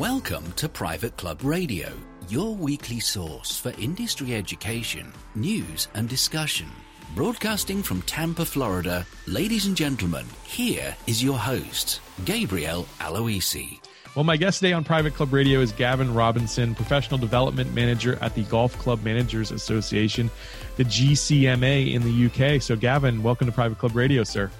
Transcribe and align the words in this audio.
Welcome 0.00 0.50
to 0.52 0.66
Private 0.66 1.14
Club 1.18 1.44
Radio, 1.44 1.92
your 2.30 2.54
weekly 2.54 3.00
source 3.00 3.60
for 3.60 3.74
industry 3.78 4.34
education, 4.34 5.12
news, 5.34 5.88
and 5.94 6.08
discussion. 6.08 6.68
Broadcasting 7.14 7.82
from 7.82 8.00
Tampa, 8.02 8.46
Florida, 8.46 9.06
ladies 9.26 9.66
and 9.66 9.76
gentlemen, 9.76 10.24
here 10.46 10.96
is 11.06 11.22
your 11.22 11.36
host, 11.36 12.00
Gabriel 12.24 12.86
Aloisi. 13.00 13.78
Well, 14.16 14.24
my 14.24 14.38
guest 14.38 14.60
today 14.60 14.72
on 14.72 14.84
Private 14.84 15.12
Club 15.12 15.34
Radio 15.34 15.60
is 15.60 15.70
Gavin 15.70 16.14
Robinson, 16.14 16.74
Professional 16.74 17.18
Development 17.18 17.74
Manager 17.74 18.18
at 18.22 18.34
the 18.34 18.44
Golf 18.44 18.78
Club 18.78 19.04
Managers 19.04 19.52
Association, 19.52 20.30
the 20.78 20.84
GCMA 20.84 21.92
in 21.92 22.00
the 22.04 22.54
UK. 22.54 22.62
So, 22.62 22.74
Gavin, 22.74 23.22
welcome 23.22 23.48
to 23.48 23.52
Private 23.52 23.76
Club 23.76 23.94
Radio, 23.94 24.24
sir. 24.24 24.50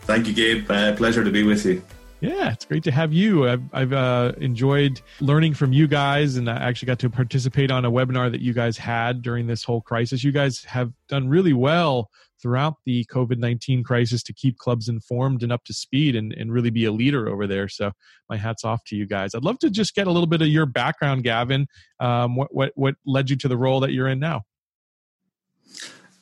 Thank 0.00 0.26
you, 0.26 0.32
Gabe. 0.32 0.68
Uh, 0.68 0.96
pleasure 0.96 1.22
to 1.22 1.30
be 1.30 1.44
with 1.44 1.64
you. 1.64 1.80
Yeah, 2.20 2.52
it's 2.52 2.64
great 2.64 2.82
to 2.84 2.90
have 2.90 3.12
you. 3.12 3.46
I've, 3.46 3.62
I've 3.74 3.92
uh, 3.92 4.32
enjoyed 4.38 5.02
learning 5.20 5.52
from 5.52 5.74
you 5.74 5.86
guys, 5.86 6.36
and 6.36 6.48
I 6.48 6.56
actually 6.56 6.86
got 6.86 6.98
to 7.00 7.10
participate 7.10 7.70
on 7.70 7.84
a 7.84 7.90
webinar 7.90 8.30
that 8.30 8.40
you 8.40 8.54
guys 8.54 8.78
had 8.78 9.20
during 9.20 9.46
this 9.46 9.62
whole 9.62 9.82
crisis. 9.82 10.24
You 10.24 10.32
guys 10.32 10.64
have 10.64 10.92
done 11.08 11.28
really 11.28 11.52
well 11.52 12.08
throughout 12.40 12.76
the 12.86 13.04
COVID 13.12 13.36
19 13.36 13.84
crisis 13.84 14.22
to 14.22 14.32
keep 14.32 14.56
clubs 14.56 14.88
informed 14.88 15.42
and 15.42 15.52
up 15.52 15.64
to 15.64 15.74
speed 15.74 16.16
and, 16.16 16.32
and 16.32 16.50
really 16.50 16.70
be 16.70 16.86
a 16.86 16.92
leader 16.92 17.28
over 17.28 17.46
there. 17.46 17.68
So, 17.68 17.92
my 18.30 18.38
hat's 18.38 18.64
off 18.64 18.82
to 18.84 18.96
you 18.96 19.04
guys. 19.04 19.34
I'd 19.34 19.44
love 19.44 19.58
to 19.58 19.68
just 19.68 19.94
get 19.94 20.06
a 20.06 20.10
little 20.10 20.26
bit 20.26 20.40
of 20.40 20.48
your 20.48 20.66
background, 20.66 21.22
Gavin. 21.22 21.66
Um, 22.00 22.34
what, 22.34 22.48
what, 22.54 22.72
what 22.76 22.94
led 23.04 23.28
you 23.28 23.36
to 23.36 23.48
the 23.48 23.58
role 23.58 23.80
that 23.80 23.92
you're 23.92 24.08
in 24.08 24.20
now? 24.20 24.42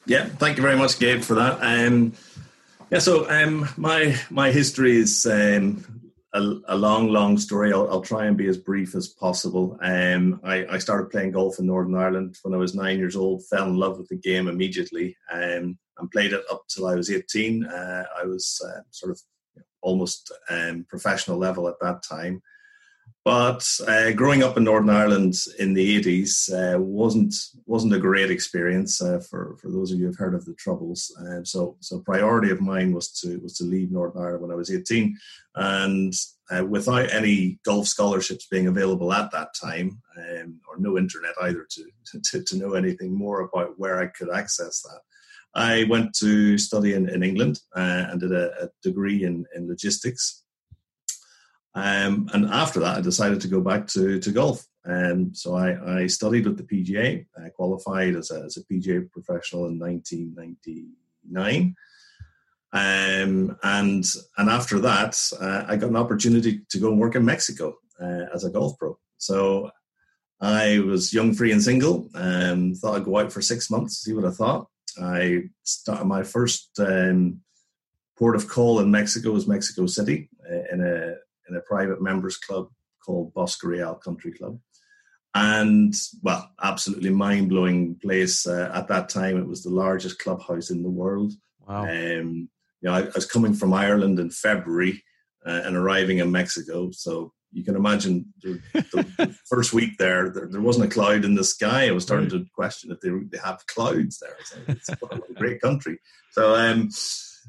Yeah, 0.07 0.25
thank 0.25 0.57
you 0.57 0.63
very 0.63 0.77
much, 0.77 0.99
Gabe, 0.99 1.23
for 1.23 1.35
that. 1.35 1.59
Um, 1.63 2.15
yeah, 2.91 2.99
so 2.99 3.29
um, 3.31 3.69
my 3.77 4.17
my 4.31 4.51
history 4.51 4.97
is 4.97 5.27
um, 5.27 5.85
a, 6.33 6.41
a, 6.69 6.77
long, 6.77 7.09
long 7.09 7.39
story. 7.39 7.73
I'll, 7.73 7.89
I'll, 7.89 8.01
try 8.01 8.27
and 8.27 8.37
be 8.37 8.49
as 8.49 8.59
brief 8.59 8.95
as 8.95 9.09
possible. 9.09 9.79
Um, 9.81 10.41
I, 10.43 10.67
I, 10.67 10.79
started 10.79 11.11
playing 11.11 11.31
golf 11.31 11.59
in 11.59 11.67
Northern 11.67 11.95
Ireland 11.95 12.37
when 12.43 12.55
I 12.55 12.59
was 12.59 12.75
nine 12.75 12.99
years 12.99 13.15
old. 13.15 13.47
Fell 13.47 13.69
in 13.69 13.77
love 13.77 13.99
with 13.99 14.09
the 14.09 14.17
game 14.17 14.49
immediately, 14.49 15.17
um, 15.33 15.79
and 15.99 16.11
played 16.11 16.33
it 16.33 16.45
up 16.51 16.65
till 16.69 16.87
I 16.87 16.95
was 16.95 17.11
eighteen. 17.11 17.65
Uh, 17.65 18.05
I 18.21 18.25
was 18.25 18.61
uh, 18.67 18.81
sort 18.91 19.13
of 19.13 19.21
almost 19.81 20.33
um, 20.51 20.85
professional 20.89 21.39
level 21.39 21.69
at 21.69 21.79
that 21.81 22.03
time. 22.03 22.43
But 23.25 23.67
uh, 23.89 24.13
growing 24.13 24.43
up 24.43 24.59
in 24.59 24.65
Northern 24.65 24.91
Ireland 24.91 25.35
in 25.59 25.73
the 25.73 26.01
80s 26.03 26.53
uh, 26.53 26.79
wasn't 26.79 27.35
wasn't 27.65 27.95
a 27.95 27.99
great 27.99 28.31
experience 28.31 29.01
uh, 29.01 29.19
for, 29.19 29.57
for 29.63 29.71
those 29.71 29.91
of 29.91 29.99
you 29.99 30.07
who've 30.07 30.17
heard 30.17 30.35
of 30.35 30.45
the 30.45 30.53
Troubles. 30.55 31.11
Um, 31.19 31.43
so 31.47 31.79
so 31.81 32.01
priority 32.01 32.51
of 32.51 32.61
mine 32.61 32.93
was 32.93 33.11
to 33.21 33.39
was 33.39 33.57
to 33.57 33.65
leave 33.65 33.91
Northern 33.91 34.23
Ireland 34.23 34.43
when 34.43 34.51
I 34.51 34.57
was 34.57 34.71
18, 34.71 35.17
and 35.55 36.13
uh, 36.51 36.67
without 36.67 37.11
any 37.13 37.59
golf 37.65 37.87
scholarships 37.87 38.47
being 38.47 38.67
available 38.67 39.11
at 39.11 39.31
that 39.33 39.55
time, 39.59 40.03
um, 40.19 40.61
or 40.69 40.79
no 40.79 40.99
internet 40.99 41.33
either 41.43 41.67
to, 41.71 42.21
to, 42.25 42.45
to 42.45 42.57
know 42.59 42.75
anything 42.75 43.17
more 43.17 43.41
about 43.41 43.79
where 43.79 44.03
I 44.03 44.09
could 44.09 44.29
access 44.31 44.83
that. 44.83 45.01
I 45.57 45.85
went 45.85 46.15
to 46.17 46.59
study 46.59 46.95
in, 46.95 47.09
in 47.09 47.23
England 47.23 47.61
uh, 47.77 48.07
and 48.11 48.21
did 48.21 48.33
a, 48.33 48.65
a 48.65 48.69
degree 48.83 49.23
in, 49.25 49.47
in 49.55 49.69
logistics 49.69 50.44
um, 51.75 52.29
and 52.33 52.47
after 52.47 52.81
that, 52.81 52.99
I 52.99 53.01
decided 53.01 53.41
to 53.41 53.49
go 53.49 53.61
back 53.61 53.87
to, 53.89 54.21
to 54.21 54.31
golf. 54.31 54.65
And 54.85 55.29
um, 55.29 55.35
so 55.35 55.55
I, 55.55 56.03
I 56.03 56.07
studied 56.07 56.47
with 56.47 56.59
the 56.59 56.63
PGA, 56.63 57.27
I 57.43 57.49
qualified 57.49 58.15
as 58.17 58.31
a, 58.31 58.43
as 58.45 58.59
a 58.59 58.65
PGA 58.65 59.11
professional 59.11 59.67
in 59.67 59.79
1999. 59.79 61.75
Um, 62.75 63.57
and 63.63 64.05
and 64.37 64.51
after 64.51 64.81
that, 64.81 65.17
uh, 65.41 65.65
I 65.67 65.77
got 65.77 65.91
an 65.91 65.97
opportunity 65.97 66.63
to 66.69 66.79
go 66.79 66.91
and 66.91 66.99
work 66.99 67.15
in 67.15 67.25
Mexico 67.25 67.77
uh, 68.01 68.27
as 68.35 68.45
a 68.45 68.51
golf 68.51 68.77
pro. 68.79 68.99
So 69.17 69.71
I 70.41 70.81
was 70.81 71.13
young, 71.13 71.35
free, 71.35 71.53
and 71.53 71.63
single. 71.63 72.11
Um, 72.15 72.75
thought 72.75 72.97
I'd 72.97 73.05
go 73.05 73.19
out 73.19 73.33
for 73.33 73.41
six 73.41 73.71
months, 73.71 73.99
see 73.99 74.13
what 74.13 74.25
I 74.25 74.31
thought. 74.31 74.67
I 75.01 75.45
started 75.63 76.05
my 76.05 76.25
first 76.25 76.71
um, 76.79 77.41
port 78.19 78.37
of 78.37 78.49
call 78.49 78.81
in 78.81 78.91
Mexico 78.91 79.33
was 79.33 79.49
Mexico 79.49 79.87
City 79.87 80.29
uh, 80.49 80.73
in 80.73 80.81
a 80.81 81.15
in 81.49 81.57
a 81.57 81.61
private 81.61 82.03
members 82.03 82.37
club 82.37 82.69
called 83.05 83.35
Bosque 83.35 83.65
Real 83.65 83.95
Country 83.95 84.33
Club. 84.33 84.59
And 85.35 85.95
well, 86.23 86.51
absolutely 86.63 87.11
mind 87.11 87.49
blowing 87.49 87.97
place. 87.97 88.47
Uh, 88.47 88.71
at 88.73 88.89
that 88.89 89.09
time, 89.09 89.37
it 89.37 89.47
was 89.47 89.63
the 89.63 89.71
largest 89.71 90.21
clubhouse 90.21 90.71
in 90.71 90.83
the 90.83 90.91
world. 90.91 91.33
Wow. 91.67 91.83
Um, 91.83 92.49
you 92.81 92.91
know, 92.91 92.93
I, 92.93 93.01
I, 93.01 93.11
was 93.15 93.27
coming 93.27 93.55
from 93.55 93.73
Ireland 93.73 94.21
in 94.21 94.31
February 94.31 95.03
uh, 95.45 95.63
and 95.65 95.77
arriving 95.77 96.19
in 96.19 96.31
Mexico. 96.31 96.91
So 96.93 97.33
you 97.51 97.65
can 97.65 97.75
imagine 97.75 98.27
the, 98.43 98.61
the 98.73 99.37
first 99.49 99.73
week 99.73 99.97
there, 99.99 100.31
there, 100.31 100.47
there, 100.47 100.61
wasn't 100.61 100.87
a 100.87 100.95
cloud 100.95 101.25
in 101.25 101.35
the 101.35 101.45
sky. 101.45 101.89
I 101.89 101.93
was 101.93 102.05
starting 102.05 102.29
to 102.31 102.45
question 102.55 102.93
if 102.93 103.01
they, 103.01 103.11
they 103.31 103.39
have 103.43 103.67
clouds 103.67 104.21
there. 104.21 104.37
it's 104.69 104.89
a 104.89 104.99
great 105.35 105.61
country. 105.61 105.99
So, 106.33 106.55
um, 106.55 106.91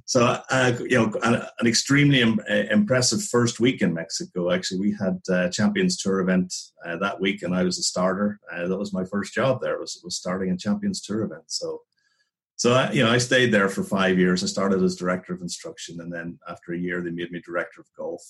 so, 0.08 0.40
uh, 0.52 0.74
you 0.82 0.98
know, 0.98 1.12
an, 1.24 1.42
an 1.60 1.68
extremely 1.68 2.22
Im- 2.22 2.40
uh, 2.48 2.64
impressive 2.70 3.24
first 3.24 3.60
week 3.60 3.82
in 3.82 3.92
Mexico. 3.92 4.52
Actually, 4.52 4.80
we 4.80 4.96
had 5.00 5.20
a 5.30 5.50
Champions 5.50 5.98
Tour 5.98 6.20
event 6.20 6.54
uh, 6.86 6.98
that 6.98 7.20
week, 7.20 7.42
and 7.42 7.56
I 7.56 7.64
was 7.64 7.80
a 7.80 7.84
starter. 7.84 8.40
Uh, 8.52 8.68
that 8.68 8.78
was 8.78 8.94
my 8.94 9.04
first 9.04 9.34
job 9.34 9.62
there. 9.62 9.80
Was 9.80 10.00
was 10.04 10.16
starting 10.16 10.52
a 10.52 10.58
Champions 10.58 11.02
Tour 11.02 11.24
event. 11.24 11.46
So, 11.48 11.82
so 12.56 12.74
I, 12.74 12.92
you 12.92 13.04
know, 13.04 13.12
I 13.12 13.18
stayed 13.18 13.52
there 13.52 13.68
for 13.68 13.84
five 13.84 14.20
years. 14.20 14.44
I 14.44 14.48
started 14.48 14.84
as 14.84 14.96
director 14.96 15.34
of 15.34 15.42
instruction, 15.42 16.00
and 16.00 16.14
then 16.14 16.38
after 16.48 16.74
a 16.74 16.80
year, 16.80 17.02
they 17.02 17.10
made 17.10 17.32
me 17.32 17.42
director 17.44 17.82
of 17.82 17.88
golf. 17.98 18.22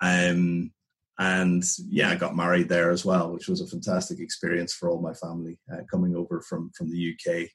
Um, 0.00 0.72
and 1.18 1.62
yeah, 1.90 2.08
I 2.08 2.14
got 2.14 2.34
married 2.34 2.70
there 2.70 2.90
as 2.90 3.04
well, 3.04 3.32
which 3.32 3.48
was 3.48 3.60
a 3.60 3.66
fantastic 3.66 4.18
experience 4.18 4.72
for 4.72 4.88
all 4.88 5.02
my 5.02 5.12
family 5.12 5.58
uh, 5.70 5.82
coming 5.90 6.16
over 6.16 6.40
from 6.40 6.70
from 6.74 6.90
the 6.90 7.14
UK 7.14 7.50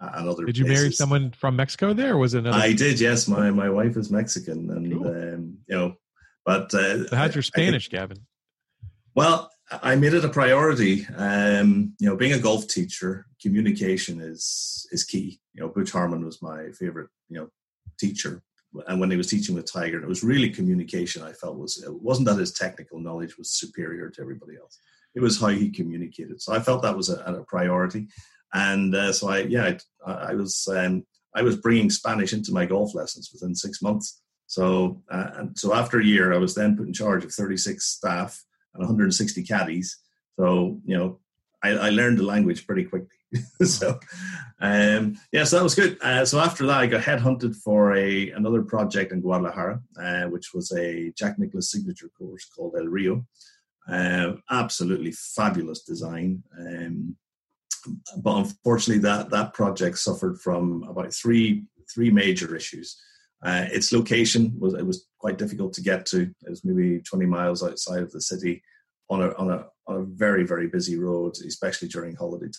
and 0.00 0.28
other. 0.28 0.44
Did 0.44 0.58
you 0.58 0.64
places. 0.64 0.82
marry 0.82 0.92
someone 0.92 1.30
from 1.32 1.56
Mexico? 1.56 1.92
There 1.92 2.14
or 2.14 2.18
was 2.18 2.34
it 2.34 2.40
another? 2.40 2.58
I 2.58 2.72
did. 2.72 3.00
Yes, 3.00 3.28
my 3.28 3.50
my 3.50 3.70
wife 3.70 3.96
is 3.96 4.10
Mexican, 4.10 4.70
and 4.70 4.92
cool. 4.92 5.08
um, 5.08 5.58
you 5.66 5.76
know, 5.76 5.96
but 6.44 6.72
uh, 6.74 7.06
so 7.08 7.16
how's 7.16 7.34
your 7.34 7.42
Spanish, 7.42 7.88
think, 7.88 8.00
Gavin? 8.00 8.26
Well, 9.14 9.50
I 9.70 9.96
made 9.96 10.14
it 10.14 10.24
a 10.24 10.28
priority. 10.28 11.06
Um, 11.16 11.94
you 11.98 12.08
know, 12.08 12.16
being 12.16 12.32
a 12.32 12.38
golf 12.38 12.68
teacher, 12.68 13.26
communication 13.40 14.20
is 14.20 14.86
is 14.92 15.04
key. 15.04 15.40
You 15.54 15.62
know, 15.62 15.68
Butch 15.68 15.92
Harmon 15.92 16.24
was 16.24 16.42
my 16.42 16.70
favorite. 16.72 17.08
You 17.28 17.40
know, 17.40 17.48
teacher, 17.98 18.42
and 18.86 19.00
when 19.00 19.10
he 19.10 19.16
was 19.16 19.28
teaching 19.28 19.54
with 19.54 19.70
Tiger, 19.70 20.02
it 20.02 20.08
was 20.08 20.22
really 20.22 20.50
communication. 20.50 21.22
I 21.22 21.32
felt 21.32 21.56
was 21.56 21.82
it 21.82 21.92
wasn't 22.02 22.28
that 22.28 22.38
his 22.38 22.52
technical 22.52 23.00
knowledge 23.00 23.38
was 23.38 23.50
superior 23.50 24.10
to 24.10 24.20
everybody 24.20 24.56
else. 24.56 24.78
It 25.14 25.22
was 25.22 25.40
how 25.40 25.48
he 25.48 25.70
communicated. 25.70 26.42
So 26.42 26.52
I 26.52 26.60
felt 26.60 26.82
that 26.82 26.96
was 26.96 27.08
a, 27.08 27.16
a 27.20 27.44
priority 27.44 28.08
and 28.56 28.94
uh, 28.94 29.12
so 29.12 29.28
I 29.28 29.40
yeah 29.40 29.76
I, 30.06 30.10
I 30.10 30.34
was 30.34 30.66
um, 30.68 31.04
I 31.34 31.42
was 31.42 31.56
bringing 31.56 31.90
Spanish 31.90 32.32
into 32.32 32.52
my 32.52 32.64
golf 32.64 32.94
lessons 32.94 33.30
within 33.32 33.54
six 33.54 33.82
months. 33.82 34.20
So 34.46 35.02
uh, 35.10 35.30
and 35.34 35.58
so 35.58 35.74
after 35.74 36.00
a 36.00 36.04
year, 36.04 36.32
I 36.32 36.38
was 36.38 36.54
then 36.54 36.76
put 36.76 36.86
in 36.86 36.94
charge 36.94 37.24
of 37.24 37.32
36 37.32 37.84
staff 37.84 38.42
and 38.74 38.80
160 38.80 39.42
caddies. 39.42 39.98
So 40.38 40.80
you 40.84 40.96
know 40.96 41.20
I, 41.62 41.70
I 41.70 41.90
learned 41.90 42.18
the 42.18 42.22
language 42.22 42.66
pretty 42.66 42.84
quickly. 42.84 43.18
so 43.62 44.00
um, 44.60 45.18
yeah, 45.32 45.44
so 45.44 45.56
that 45.56 45.62
was 45.62 45.74
good. 45.74 45.98
Uh, 46.00 46.24
so 46.24 46.40
after 46.40 46.64
that, 46.66 46.80
I 46.80 46.86
got 46.86 47.02
headhunted 47.02 47.56
for 47.56 47.94
a 47.94 48.30
another 48.30 48.62
project 48.62 49.12
in 49.12 49.20
Guadalajara, 49.20 49.82
uh, 50.00 50.24
which 50.24 50.54
was 50.54 50.72
a 50.72 51.12
Jack 51.12 51.38
Nicklaus 51.38 51.70
signature 51.70 52.10
course 52.18 52.46
called 52.46 52.74
El 52.78 52.86
Rio. 52.86 53.26
Uh, 53.86 54.32
absolutely 54.50 55.12
fabulous 55.12 55.82
design. 55.82 56.42
Um, 56.58 57.16
but 58.18 58.36
unfortunately, 58.36 59.02
that 59.02 59.30
that 59.30 59.54
project 59.54 59.98
suffered 59.98 60.40
from 60.40 60.84
about 60.84 61.12
three 61.12 61.64
three 61.92 62.10
major 62.10 62.54
issues. 62.54 63.00
Uh, 63.44 63.66
its 63.70 63.92
location 63.92 64.52
was 64.58 64.74
it 64.74 64.86
was 64.86 65.06
quite 65.18 65.38
difficult 65.38 65.72
to 65.74 65.82
get 65.82 66.06
to. 66.06 66.22
It 66.22 66.50
was 66.50 66.64
maybe 66.64 67.00
20 67.00 67.26
miles 67.26 67.62
outside 67.62 68.02
of 68.02 68.10
the 68.12 68.20
city 68.20 68.62
on 69.08 69.22
a 69.22 69.28
on 69.34 69.50
a 69.50 69.66
on 69.86 69.96
a 69.96 70.04
very 70.04 70.44
very 70.44 70.68
busy 70.68 70.98
road, 70.98 71.36
especially 71.46 71.88
during 71.88 72.16
holiday 72.16 72.50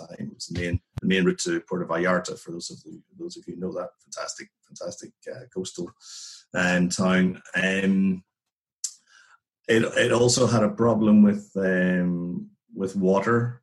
time. 0.00 0.16
It 0.18 0.34
was 0.34 0.46
the 0.46 0.60
main 0.60 0.80
the 1.00 1.08
main 1.08 1.24
route 1.24 1.38
to 1.40 1.60
Puerto 1.68 1.86
Vallarta. 1.86 2.38
For 2.38 2.52
those 2.52 2.70
of 2.70 2.78
you, 2.84 3.02
those 3.18 3.36
of 3.36 3.44
you 3.46 3.56
know 3.56 3.72
that 3.72 3.90
fantastic 4.04 4.48
fantastic 4.66 5.10
uh, 5.30 5.46
coastal 5.54 5.90
um, 6.54 6.88
town. 6.88 7.42
Um, 7.54 8.24
it 9.68 9.82
it 9.96 10.12
also 10.12 10.46
had 10.46 10.62
a 10.62 10.70
problem 10.70 11.22
with 11.22 11.50
um, 11.56 12.50
with 12.74 12.96
water 12.96 13.61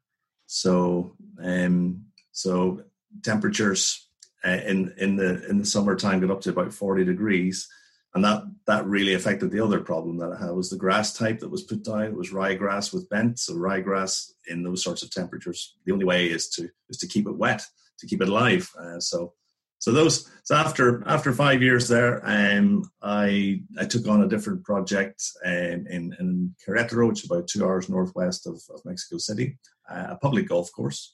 so 0.51 1.15
um, 1.43 2.05
so 2.31 2.81
temperatures 3.23 4.09
uh, 4.43 4.49
in 4.65 4.91
in 4.97 5.15
the 5.15 5.47
in 5.47 5.59
the 5.59 5.65
summertime 5.65 6.19
got 6.19 6.31
up 6.31 6.41
to 6.41 6.49
about 6.49 6.73
40 6.73 7.05
degrees 7.05 7.69
and 8.15 8.23
that 8.25 8.43
that 8.65 8.87
really 8.87 9.13
affected 9.13 9.51
the 9.51 9.63
other 9.63 9.79
problem 9.79 10.17
that 10.17 10.31
I 10.31 10.45
had 10.45 10.51
was 10.51 10.71
the 10.71 10.77
grass 10.77 11.13
type 11.13 11.39
that 11.39 11.51
was 11.51 11.61
put 11.61 11.83
down. 11.83 12.01
It 12.01 12.15
was 12.15 12.31
ryegrass 12.31 12.91
with 12.91 13.09
bent. 13.09 13.37
So 13.37 13.53
ryegrass 13.53 14.31
in 14.47 14.63
those 14.63 14.83
sorts 14.83 15.03
of 15.03 15.11
temperatures, 15.11 15.75
the 15.85 15.93
only 15.93 16.05
way 16.05 16.25
is 16.25 16.49
to 16.51 16.69
is 16.89 16.97
to 16.97 17.07
keep 17.07 17.27
it 17.27 17.37
wet, 17.37 17.63
to 17.99 18.07
keep 18.07 18.21
it 18.21 18.29
alive. 18.29 18.71
Uh, 18.79 18.99
so 18.99 19.33
so 19.77 19.91
those 19.91 20.29
so 20.43 20.55
after 20.55 21.07
after 21.07 21.31
five 21.31 21.61
years 21.61 21.87
there, 21.87 22.19
um, 22.25 22.89
I 23.01 23.61
I 23.77 23.85
took 23.85 24.07
on 24.07 24.23
a 24.23 24.27
different 24.27 24.63
project 24.63 25.23
um, 25.45 25.85
in 25.87 26.15
in 26.19 26.55
Querétaro, 26.65 27.09
which 27.09 27.23
is 27.23 27.29
about 27.29 27.47
two 27.47 27.63
hours 27.63 27.89
northwest 27.89 28.47
of, 28.47 28.59
of 28.73 28.83
Mexico 28.85 29.19
City, 29.19 29.57
a 29.89 30.17
public 30.21 30.47
golf 30.47 30.71
course, 30.71 31.13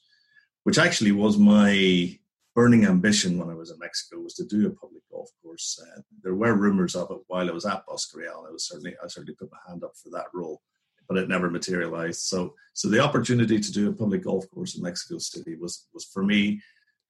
which 0.64 0.78
actually 0.78 1.12
was 1.12 1.38
my 1.38 2.18
burning 2.54 2.86
ambition 2.86 3.38
when 3.38 3.50
I 3.50 3.54
was 3.54 3.70
in 3.70 3.78
Mexico 3.78 4.18
was 4.20 4.32
to 4.34 4.44
do 4.44 4.66
a 4.66 4.70
public 4.70 5.02
golf 5.10 5.28
course. 5.42 5.78
Uh, 5.80 6.00
there 6.22 6.34
were 6.34 6.54
rumors 6.54 6.96
of 6.96 7.10
it 7.10 7.18
while 7.26 7.48
I 7.48 7.52
was 7.52 7.66
at 7.66 7.84
Bosque 7.86 8.16
Real. 8.16 8.46
I 8.48 8.50
was 8.50 8.66
certainly 8.66 8.94
I 9.02 9.06
certainly 9.08 9.34
put 9.34 9.52
my 9.52 9.58
hand 9.68 9.84
up 9.84 9.92
for 10.02 10.08
that 10.10 10.26
role, 10.32 10.62
but 11.06 11.18
it 11.18 11.28
never 11.28 11.50
materialized. 11.50 12.20
So 12.22 12.54
so 12.72 12.88
the 12.88 13.00
opportunity 13.00 13.60
to 13.60 13.72
do 13.72 13.90
a 13.90 13.92
public 13.92 14.24
golf 14.24 14.50
course 14.50 14.76
in 14.76 14.82
Mexico 14.82 15.18
City 15.18 15.54
was 15.54 15.86
was 15.92 16.04
for 16.04 16.22
me 16.22 16.62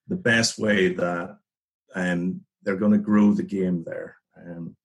the 0.08 0.16
best 0.16 0.58
way 0.58 0.92
that 0.94 1.38
um, 1.94 2.40
they're 2.62 2.76
going 2.76 2.92
to 2.92 2.98
grow 2.98 3.32
the 3.32 3.42
game 3.42 3.84
there. 3.84 4.16
Um, 4.36 4.76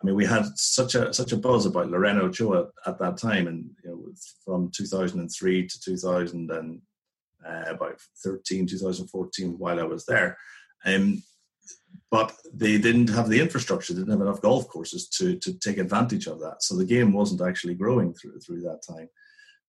I 0.00 0.06
mean, 0.06 0.14
we 0.14 0.26
had 0.26 0.46
such 0.54 0.94
a 0.94 1.12
such 1.12 1.32
a 1.32 1.36
buzz 1.36 1.66
about 1.66 1.90
Lorena 1.90 2.22
Ochoa 2.22 2.68
at 2.86 2.98
that 2.98 3.16
time, 3.16 3.48
and 3.48 3.70
you 3.84 3.90
know, 3.90 4.12
from 4.44 4.70
2003 4.74 5.66
to 5.66 5.80
2000 5.80 6.50
and 6.50 6.80
uh, 7.46 7.64
about 7.66 8.00
13, 8.24 8.66
2014, 8.66 9.58
while 9.58 9.80
I 9.80 9.84
was 9.84 10.04
there. 10.06 10.36
Um, 10.84 11.22
but 12.10 12.34
they 12.54 12.78
didn't 12.78 13.08
have 13.08 13.28
the 13.28 13.40
infrastructure, 13.40 13.92
they 13.92 14.00
didn't 14.00 14.12
have 14.12 14.20
enough 14.20 14.40
golf 14.40 14.68
courses 14.68 15.08
to 15.10 15.36
to 15.38 15.52
take 15.58 15.78
advantage 15.78 16.26
of 16.26 16.38
that. 16.40 16.62
So 16.62 16.76
the 16.76 16.84
game 16.84 17.12
wasn't 17.12 17.42
actually 17.42 17.74
growing 17.74 18.14
through 18.14 18.38
through 18.40 18.62
that 18.62 18.82
time. 18.88 19.08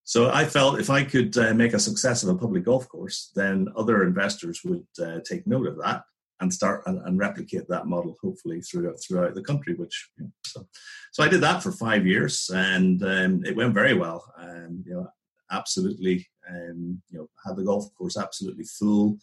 So 0.03 0.29
I 0.31 0.45
felt 0.45 0.79
if 0.79 0.89
I 0.89 1.03
could 1.03 1.37
uh, 1.37 1.53
make 1.53 1.73
a 1.73 1.79
success 1.79 2.23
of 2.23 2.29
a 2.29 2.37
public 2.37 2.65
golf 2.65 2.87
course, 2.87 3.31
then 3.35 3.67
other 3.75 4.03
investors 4.03 4.61
would 4.63 4.85
uh, 5.03 5.19
take 5.23 5.45
note 5.45 5.67
of 5.67 5.77
that 5.77 6.03
and 6.41 6.53
start 6.53 6.83
and, 6.86 7.00
and, 7.06 7.19
replicate 7.19 7.68
that 7.68 7.88
model 7.88 8.18
hopefully 8.21 8.62
throughout 8.62 8.95
throughout 9.01 9.36
the 9.36 9.41
country. 9.41 9.74
Which 9.75 10.09
you 10.18 10.25
know, 10.25 10.31
so 10.45 10.68
so 11.12 11.24
I 11.24 11.27
did 11.27 11.41
that 11.41 11.62
for 11.62 11.71
five 11.71 12.07
years 12.07 12.50
and 12.53 13.01
um, 13.03 13.44
it 13.45 13.56
went 13.56 13.74
very 13.74 13.94
well. 13.94 14.24
And 14.38 14.86
you 14.86 14.94
know, 14.94 15.07
absolutely, 15.51 16.27
um, 16.50 17.01
you 17.09 17.19
know, 17.19 17.30
had 17.45 17.56
the 17.56 17.63
golf 17.63 17.94
course 17.95 18.18
absolutely 18.18 18.65
full. 18.65 19.18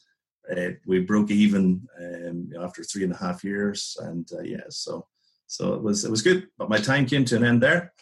Uh, 0.50 0.70
we 0.86 1.00
broke 1.00 1.30
even 1.30 1.86
um, 1.98 2.48
you 2.50 2.58
know, 2.58 2.64
after 2.64 2.84
three 2.84 3.04
and 3.04 3.12
a 3.12 3.16
half 3.16 3.42
years, 3.42 3.96
and 4.00 4.28
uh, 4.32 4.42
yeah, 4.42 4.64
so 4.68 5.06
so 5.46 5.74
it 5.74 5.82
was 5.82 6.04
it 6.04 6.10
was 6.10 6.22
good. 6.22 6.48
But 6.56 6.68
my 6.68 6.78
time 6.78 7.06
came 7.06 7.24
to 7.24 7.36
an 7.36 7.44
end 7.44 7.62
there, 7.62 7.92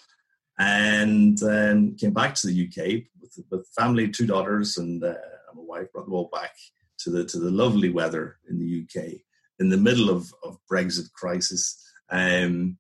and 0.59 1.43
um, 1.43 1.97
came 1.97 2.13
back 2.13 2.35
to 2.35 2.49
the 2.49 2.67
UK 2.67 3.05
with, 3.19 3.39
with 3.51 3.67
family, 3.69 4.09
two 4.09 4.27
daughters, 4.27 4.77
and 4.77 5.03
uh, 5.03 5.15
my 5.55 5.63
wife. 5.63 5.93
Brought 5.93 6.05
them 6.05 6.15
all 6.15 6.29
back 6.31 6.55
to 7.05 7.11
the 7.11 7.25
to 7.25 7.39
the 7.39 7.51
lovely 7.51 7.91
weather 7.91 8.39
in 8.49 8.59
the 8.59 8.85
UK 8.85 9.21
in 9.59 9.69
the 9.69 9.77
middle 9.77 10.11
of, 10.11 10.33
of 10.43 10.59
Brexit 10.71 11.13
crisis. 11.13 11.81
Um, 12.11 12.79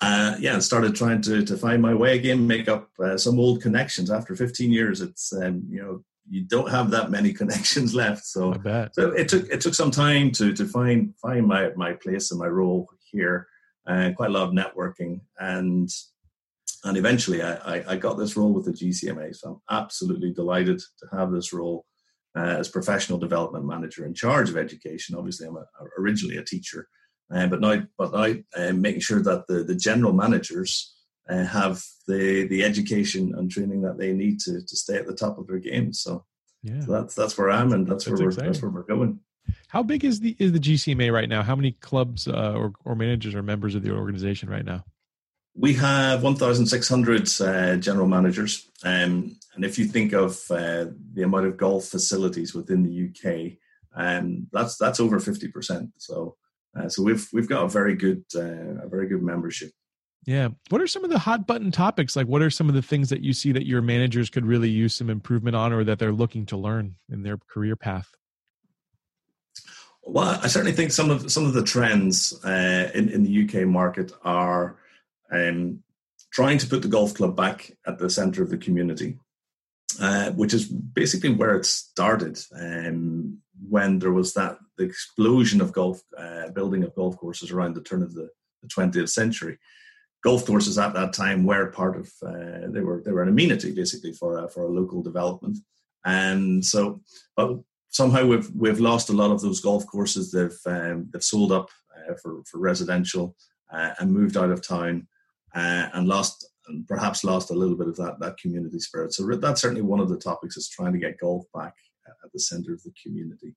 uh, 0.00 0.36
yeah, 0.38 0.54
and 0.54 0.62
started 0.62 0.94
trying 0.94 1.20
to, 1.22 1.44
to 1.44 1.56
find 1.56 1.82
my 1.82 1.92
way 1.92 2.16
again, 2.16 2.46
make 2.46 2.68
up 2.68 2.88
uh, 3.02 3.16
some 3.16 3.38
old 3.38 3.60
connections. 3.60 4.10
After 4.10 4.36
15 4.36 4.70
years, 4.70 5.00
it's 5.00 5.32
um, 5.32 5.64
you 5.68 5.82
know 5.82 6.04
you 6.30 6.42
don't 6.42 6.70
have 6.70 6.90
that 6.90 7.10
many 7.10 7.32
connections 7.40 7.94
left. 7.94 8.24
So, 8.24 8.52
so 8.92 9.10
it 9.10 9.28
took 9.28 9.48
it 9.48 9.60
took 9.60 9.74
some 9.74 9.90
time 9.90 10.30
to 10.32 10.52
to 10.52 10.66
find 10.66 11.14
find 11.16 11.46
my 11.46 11.70
my 11.74 11.94
place 11.94 12.30
and 12.30 12.38
my 12.38 12.46
role 12.46 12.88
here. 13.10 13.48
Uh, 13.86 14.10
quite 14.14 14.28
a 14.28 14.32
lot 14.32 14.46
of 14.46 14.54
networking, 14.54 15.20
and 15.38 15.88
and 16.84 16.96
eventually 16.96 17.42
I, 17.42 17.54
I, 17.54 17.84
I 17.88 17.96
got 17.96 18.18
this 18.18 18.36
role 18.36 18.52
with 18.52 18.66
the 18.66 18.72
GCMA. 18.72 19.34
So 19.34 19.60
I'm 19.68 19.76
absolutely 19.82 20.32
delighted 20.32 20.78
to 20.78 21.16
have 21.16 21.32
this 21.32 21.52
role 21.52 21.86
uh, 22.38 22.58
as 22.58 22.68
professional 22.68 23.18
development 23.18 23.64
manager 23.64 24.06
in 24.06 24.14
charge 24.14 24.48
of 24.48 24.56
education. 24.56 25.16
Obviously, 25.16 25.46
I'm 25.48 25.56
a, 25.56 25.64
originally 25.98 26.36
a 26.36 26.44
teacher, 26.44 26.88
uh, 27.34 27.46
but 27.48 27.60
now, 27.60 27.82
but 27.96 28.12
now 28.12 28.34
uh, 28.56 28.72
making 28.72 29.00
sure 29.00 29.22
that 29.22 29.46
the, 29.48 29.64
the 29.64 29.74
general 29.74 30.12
managers 30.12 30.94
uh, 31.28 31.44
have 31.44 31.82
the 32.06 32.46
the 32.46 32.62
education 32.64 33.34
and 33.36 33.50
training 33.50 33.82
that 33.82 33.98
they 33.98 34.12
need 34.12 34.38
to 34.40 34.62
to 34.64 34.76
stay 34.76 34.96
at 34.96 35.06
the 35.06 35.14
top 35.14 35.38
of 35.38 35.46
their 35.46 35.58
game. 35.58 35.92
So, 35.92 36.24
yeah. 36.62 36.80
so 36.80 36.92
that's 36.92 37.14
that's 37.14 37.36
where 37.36 37.50
I 37.50 37.60
am, 37.60 37.72
and 37.72 37.86
that's, 37.86 38.04
that's 38.04 38.20
where 38.20 38.28
we're, 38.28 38.34
that's 38.34 38.62
where 38.62 38.70
we're 38.70 38.82
going. 38.84 39.20
How 39.68 39.82
big 39.82 40.04
is 40.04 40.20
the 40.20 40.36
is 40.38 40.52
the 40.52 40.60
GCMA 40.60 41.12
right 41.12 41.28
now? 41.28 41.42
How 41.42 41.56
many 41.56 41.72
clubs 41.72 42.28
uh, 42.28 42.54
or 42.54 42.72
or 42.84 42.94
managers 42.94 43.34
are 43.34 43.42
members 43.42 43.74
of 43.74 43.82
the 43.82 43.90
organization 43.90 44.48
right 44.48 44.64
now? 44.64 44.84
We 45.58 45.74
have 45.74 46.22
1,600 46.22 47.40
uh, 47.40 47.76
general 47.76 48.06
managers. 48.06 48.70
Um, 48.84 49.36
and 49.54 49.64
if 49.64 49.76
you 49.76 49.86
think 49.86 50.12
of 50.12 50.38
uh, 50.50 50.86
the 51.14 51.22
amount 51.24 51.46
of 51.46 51.56
golf 51.56 51.86
facilities 51.86 52.54
within 52.54 52.84
the 52.84 53.08
UK, 53.08 53.58
um, 53.96 54.46
that's 54.52 54.76
that's 54.76 55.00
over 55.00 55.18
50%. 55.18 55.90
So 55.96 56.36
uh, 56.78 56.88
so 56.88 57.02
we've 57.02 57.28
we've 57.32 57.48
got 57.48 57.64
a 57.64 57.68
very 57.68 57.96
good 57.96 58.24
uh, 58.34 58.84
a 58.84 58.88
very 58.88 59.08
good 59.08 59.22
membership. 59.22 59.72
Yeah. 60.26 60.48
What 60.68 60.80
are 60.80 60.86
some 60.86 61.04
of 61.04 61.10
the 61.10 61.18
hot 61.18 61.46
button 61.46 61.70
topics? 61.70 62.14
Like, 62.14 62.26
what 62.26 62.42
are 62.42 62.50
some 62.50 62.68
of 62.68 62.74
the 62.74 62.82
things 62.82 63.08
that 63.08 63.22
you 63.22 63.32
see 63.32 63.52
that 63.52 63.66
your 63.66 63.80
managers 63.80 64.28
could 64.30 64.44
really 64.44 64.68
use 64.68 64.94
some 64.94 65.08
improvement 65.08 65.56
on, 65.56 65.72
or 65.72 65.84
that 65.84 65.98
they're 65.98 66.12
looking 66.12 66.44
to 66.46 66.56
learn 66.56 66.96
in 67.10 67.22
their 67.22 67.38
career 67.50 67.76
path? 67.76 68.08
Well, 70.02 70.38
I 70.42 70.48
certainly 70.48 70.72
think 70.72 70.92
some 70.92 71.10
of 71.10 71.32
some 71.32 71.46
of 71.46 71.54
the 71.54 71.64
trends 71.64 72.32
uh, 72.44 72.90
in 72.94 73.08
in 73.08 73.24
the 73.24 73.44
UK 73.44 73.66
market 73.66 74.12
are 74.22 74.76
um, 75.32 75.82
trying 76.32 76.58
to 76.58 76.66
put 76.66 76.82
the 76.82 76.88
golf 76.88 77.14
club 77.14 77.36
back 77.36 77.72
at 77.86 77.98
the 77.98 78.10
center 78.10 78.42
of 78.42 78.50
the 78.50 78.58
community, 78.58 79.18
uh, 80.00 80.30
which 80.32 80.54
is 80.54 80.66
basically 80.66 81.30
where 81.30 81.56
it 81.56 81.64
started 81.64 82.38
um, 82.58 83.38
when 83.68 83.98
there 83.98 84.12
was 84.12 84.34
that 84.34 84.58
explosion 84.78 85.60
of 85.60 85.72
golf 85.72 86.02
uh, 86.16 86.48
building 86.50 86.84
of 86.84 86.94
golf 86.94 87.16
courses 87.16 87.50
around 87.50 87.74
the 87.74 87.82
turn 87.82 88.02
of 88.02 88.14
the, 88.14 88.28
the 88.62 88.68
20th 88.68 89.08
century. 89.08 89.58
Golf 90.22 90.44
courses 90.44 90.78
at 90.78 90.94
that 90.94 91.12
time 91.12 91.44
were 91.44 91.70
part 91.70 91.96
of 91.96 92.10
uh, 92.26 92.66
they 92.68 92.80
were 92.80 93.02
they 93.04 93.12
were 93.12 93.22
an 93.22 93.28
amenity 93.28 93.72
basically 93.72 94.12
for 94.12 94.48
for 94.48 94.64
a 94.64 94.68
local 94.68 95.00
development, 95.00 95.58
and 96.04 96.64
so 96.64 97.00
but 97.36 97.60
somehow 97.90 98.26
we've 98.26 98.50
we've 98.50 98.80
lost 98.80 99.10
a 99.10 99.12
lot 99.12 99.30
of 99.30 99.40
those 99.40 99.60
golf 99.60 99.86
courses. 99.86 100.32
They've 100.32 100.58
um, 100.66 101.08
they've 101.12 101.22
sold 101.22 101.52
up 101.52 101.70
uh, 101.96 102.14
for 102.20 102.42
for 102.50 102.58
residential 102.58 103.36
uh, 103.72 103.94
and 104.00 104.12
moved 104.12 104.36
out 104.36 104.50
of 104.50 104.66
town 104.66 105.06
uh, 105.58 105.88
and 105.94 106.06
lost 106.06 106.48
and 106.68 106.86
perhaps 106.86 107.24
lost 107.24 107.50
a 107.50 107.54
little 107.54 107.76
bit 107.76 107.88
of 107.88 107.96
that 107.96 108.20
that 108.20 108.38
community 108.38 108.78
spirit. 108.78 109.12
So 109.12 109.26
that's 109.36 109.60
certainly 109.60 109.82
one 109.82 110.00
of 110.00 110.08
the 110.08 110.18
topics 110.18 110.56
is 110.56 110.68
trying 110.68 110.92
to 110.92 110.98
get 110.98 111.18
golf 111.18 111.44
back 111.54 111.74
at 112.24 112.32
the 112.32 112.40
center 112.40 112.72
of 112.72 112.82
the 112.82 112.92
community. 113.02 113.54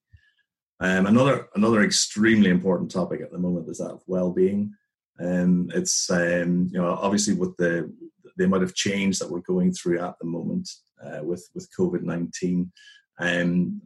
Um, 0.80 1.06
another 1.06 1.48
another 1.56 1.83
extremely 1.83 2.50
important 2.50 2.89
topic 2.92 3.21
at 3.21 3.31
the 3.31 3.38
moment 3.38 3.69
is 3.69 3.77
that 3.77 3.92
of 3.92 4.03
well-being. 4.07 4.74
Um, 5.19 5.69
it's 5.75 6.09
um, 6.09 6.69
you 6.71 6.81
know 6.81 6.94
obviously 6.94 7.36
with 7.36 7.56
the 7.57 7.94
the 8.38 8.45
amount 8.45 8.63
of 8.63 8.75
change 8.75 9.19
that 9.19 9.30
we're 9.30 9.42
going 9.42 9.71
through 9.73 9.99
at 9.99 10.18
the 10.19 10.25
moment 10.25 10.68
uh, 11.04 11.23
with 11.23 11.47
with 11.54 11.69
COVID 11.78 12.02
nineteen, 12.02 12.71
um, 13.19 13.81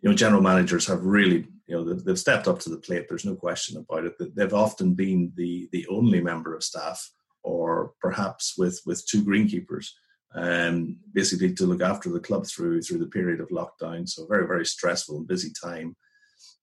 you 0.00 0.08
know 0.08 0.14
general 0.14 0.42
managers 0.42 0.86
have 0.86 1.02
really 1.02 1.48
you 1.66 1.74
know 1.74 1.94
they've 1.94 2.18
stepped 2.18 2.46
up 2.46 2.60
to 2.60 2.70
the 2.70 2.76
plate. 2.76 3.06
There's 3.08 3.24
no 3.24 3.34
question 3.34 3.78
about 3.78 4.04
it. 4.04 4.36
They've 4.36 4.54
often 4.54 4.94
been 4.94 5.32
the 5.34 5.68
the 5.72 5.86
only 5.88 6.20
member 6.20 6.54
of 6.54 6.62
staff 6.62 7.10
or 7.42 7.92
perhaps 8.00 8.54
with 8.56 8.80
with 8.86 9.06
two 9.06 9.22
greenkeepers, 9.22 9.88
um, 10.34 10.98
basically 11.12 11.54
to 11.54 11.66
look 11.66 11.82
after 11.82 12.10
the 12.10 12.20
club 12.20 12.46
through 12.46 12.82
through 12.82 12.98
the 12.98 13.06
period 13.06 13.40
of 13.40 13.48
lockdown. 13.48 14.08
So 14.08 14.26
very 14.26 14.46
very 14.46 14.66
stressful 14.66 15.16
and 15.16 15.26
busy 15.26 15.52
time. 15.62 15.96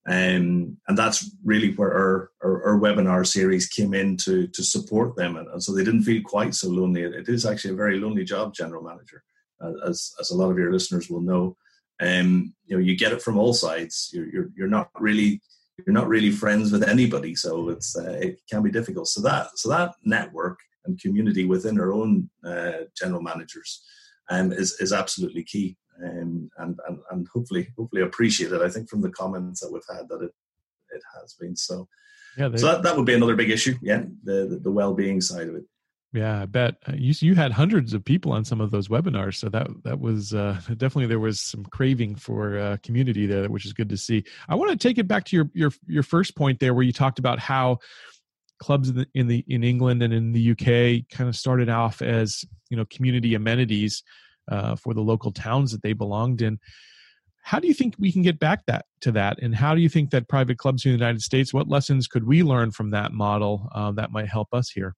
Um, 0.07 0.77
and 0.87 0.95
that's 0.95 1.31
really 1.43 1.73
where 1.73 1.91
our, 1.91 2.31
our, 2.43 2.63
our, 2.67 2.79
webinar 2.79 3.25
series 3.25 3.67
came 3.67 3.95
in 3.95 4.17
to, 4.17 4.45
to 4.45 4.63
support 4.63 5.15
them. 5.15 5.35
And, 5.35 5.47
and, 5.47 5.63
so 5.63 5.73
they 5.73 5.83
didn't 5.83 6.03
feel 6.03 6.21
quite 6.21 6.53
so 6.53 6.69
lonely. 6.69 7.01
It, 7.01 7.27
is 7.27 7.43
actually 7.43 7.73
a 7.73 7.77
very 7.77 7.99
lonely 7.99 8.23
job, 8.23 8.53
general 8.53 8.83
manager, 8.83 9.23
as, 9.83 10.13
as 10.19 10.29
a 10.29 10.35
lot 10.35 10.51
of 10.51 10.59
your 10.59 10.71
listeners 10.71 11.09
will 11.09 11.21
know. 11.21 11.57
Um, 11.99 12.53
you 12.65 12.77
know, 12.77 12.83
you 12.83 12.95
get 12.95 13.13
it 13.13 13.21
from 13.23 13.39
all 13.39 13.53
sides. 13.53 14.11
You're, 14.13 14.27
you're, 14.27 14.49
you're 14.55 14.67
not 14.67 14.89
really 14.99 15.41
you're 15.77 15.93
not 15.93 16.07
really 16.07 16.31
friends 16.31 16.71
with 16.71 16.87
anybody, 16.87 17.35
so 17.35 17.69
it's 17.69 17.97
uh, 17.97 18.17
it 18.21 18.41
can 18.49 18.63
be 18.63 18.71
difficult. 18.71 19.07
So 19.07 19.21
that 19.21 19.49
so 19.55 19.69
that 19.69 19.95
network 20.03 20.59
and 20.85 20.99
community 20.99 21.45
within 21.45 21.79
our 21.79 21.91
own 21.91 22.29
uh, 22.45 22.85
general 22.97 23.21
managers 23.21 23.83
um, 24.29 24.51
is 24.51 24.79
is 24.79 24.93
absolutely 24.93 25.43
key, 25.43 25.77
um, 26.03 26.49
and 26.57 26.79
and 26.87 26.99
and 27.11 27.27
hopefully 27.33 27.67
hopefully 27.77 28.03
appreciated. 28.03 28.61
I 28.61 28.69
think 28.69 28.89
from 28.89 29.01
the 29.01 29.11
comments 29.11 29.59
that 29.61 29.71
we've 29.71 29.81
had 29.89 30.07
that 30.09 30.21
it 30.21 30.31
it 30.91 31.01
has 31.19 31.35
been 31.39 31.55
so. 31.55 31.87
Yeah, 32.37 32.49
so 32.53 32.65
that, 32.67 32.83
that 32.83 32.97
would 32.97 33.05
be 33.05 33.13
another 33.13 33.35
big 33.35 33.49
issue. 33.49 33.75
Yeah, 33.81 34.03
the 34.23 34.47
the, 34.47 34.59
the 34.63 34.71
well 34.71 34.93
being 34.93 35.21
side 35.21 35.47
of 35.47 35.55
it. 35.55 35.63
Yeah, 36.15 36.43
I 36.43 36.45
bet 36.45 36.75
uh, 36.87 36.93
you 36.95 37.13
you 37.19 37.35
had 37.35 37.51
hundreds 37.51 37.93
of 37.93 38.05
people 38.05 38.31
on 38.31 38.45
some 38.45 38.61
of 38.61 38.71
those 38.71 38.87
webinars, 38.87 39.35
so 39.35 39.49
that 39.49 39.67
that 39.83 39.99
was 39.99 40.33
uh, 40.33 40.61
definitely 40.77 41.07
there 41.07 41.19
was 41.19 41.41
some 41.41 41.65
craving 41.65 42.15
for 42.15 42.57
uh, 42.57 42.77
community 42.83 43.25
there, 43.25 43.49
which 43.49 43.65
is 43.65 43.73
good 43.73 43.89
to 43.89 43.97
see. 43.97 44.23
I 44.47 44.55
want 44.55 44.71
to 44.71 44.77
take 44.77 44.97
it 44.97 45.09
back 45.09 45.25
to 45.25 45.35
your 45.35 45.49
your 45.53 45.71
your 45.87 46.03
first 46.03 46.37
point 46.37 46.61
there, 46.61 46.73
where 46.73 46.85
you 46.85 46.93
talked 46.93 47.19
about 47.19 47.39
how 47.39 47.79
clubs 48.59 48.87
in 48.87 48.95
the, 48.95 49.07
in 49.13 49.27
the 49.27 49.43
in 49.49 49.65
England 49.65 50.01
and 50.01 50.13
in 50.13 50.31
the 50.31 50.51
UK 50.51 51.05
kind 51.15 51.27
of 51.27 51.35
started 51.35 51.67
off 51.67 52.01
as 52.01 52.45
you 52.69 52.77
know 52.77 52.85
community 52.85 53.35
amenities 53.35 54.01
uh, 54.49 54.77
for 54.77 54.93
the 54.93 55.01
local 55.01 55.33
towns 55.33 55.73
that 55.73 55.83
they 55.83 55.91
belonged 55.91 56.41
in. 56.41 56.59
how 57.43 57.59
do 57.59 57.67
you 57.67 57.73
think 57.73 57.93
we 57.99 58.11
can 58.13 58.21
get 58.21 58.39
back 58.39 58.65
that 58.67 58.85
to 59.01 59.11
that 59.11 59.37
and 59.41 59.53
how 59.55 59.75
do 59.75 59.81
you 59.81 59.89
think 59.89 60.11
that 60.11 60.29
private 60.29 60.57
clubs 60.57 60.85
in 60.85 60.91
the 60.91 60.97
united 60.97 61.21
states 61.21 61.53
what 61.53 61.67
lessons 61.67 62.07
could 62.07 62.25
we 62.25 62.41
learn 62.41 62.71
from 62.71 62.91
that 62.91 63.11
model 63.11 63.69
uh, 63.75 63.91
that 63.91 64.11
might 64.11 64.29
help 64.29 64.47
us 64.53 64.69
here 64.69 64.95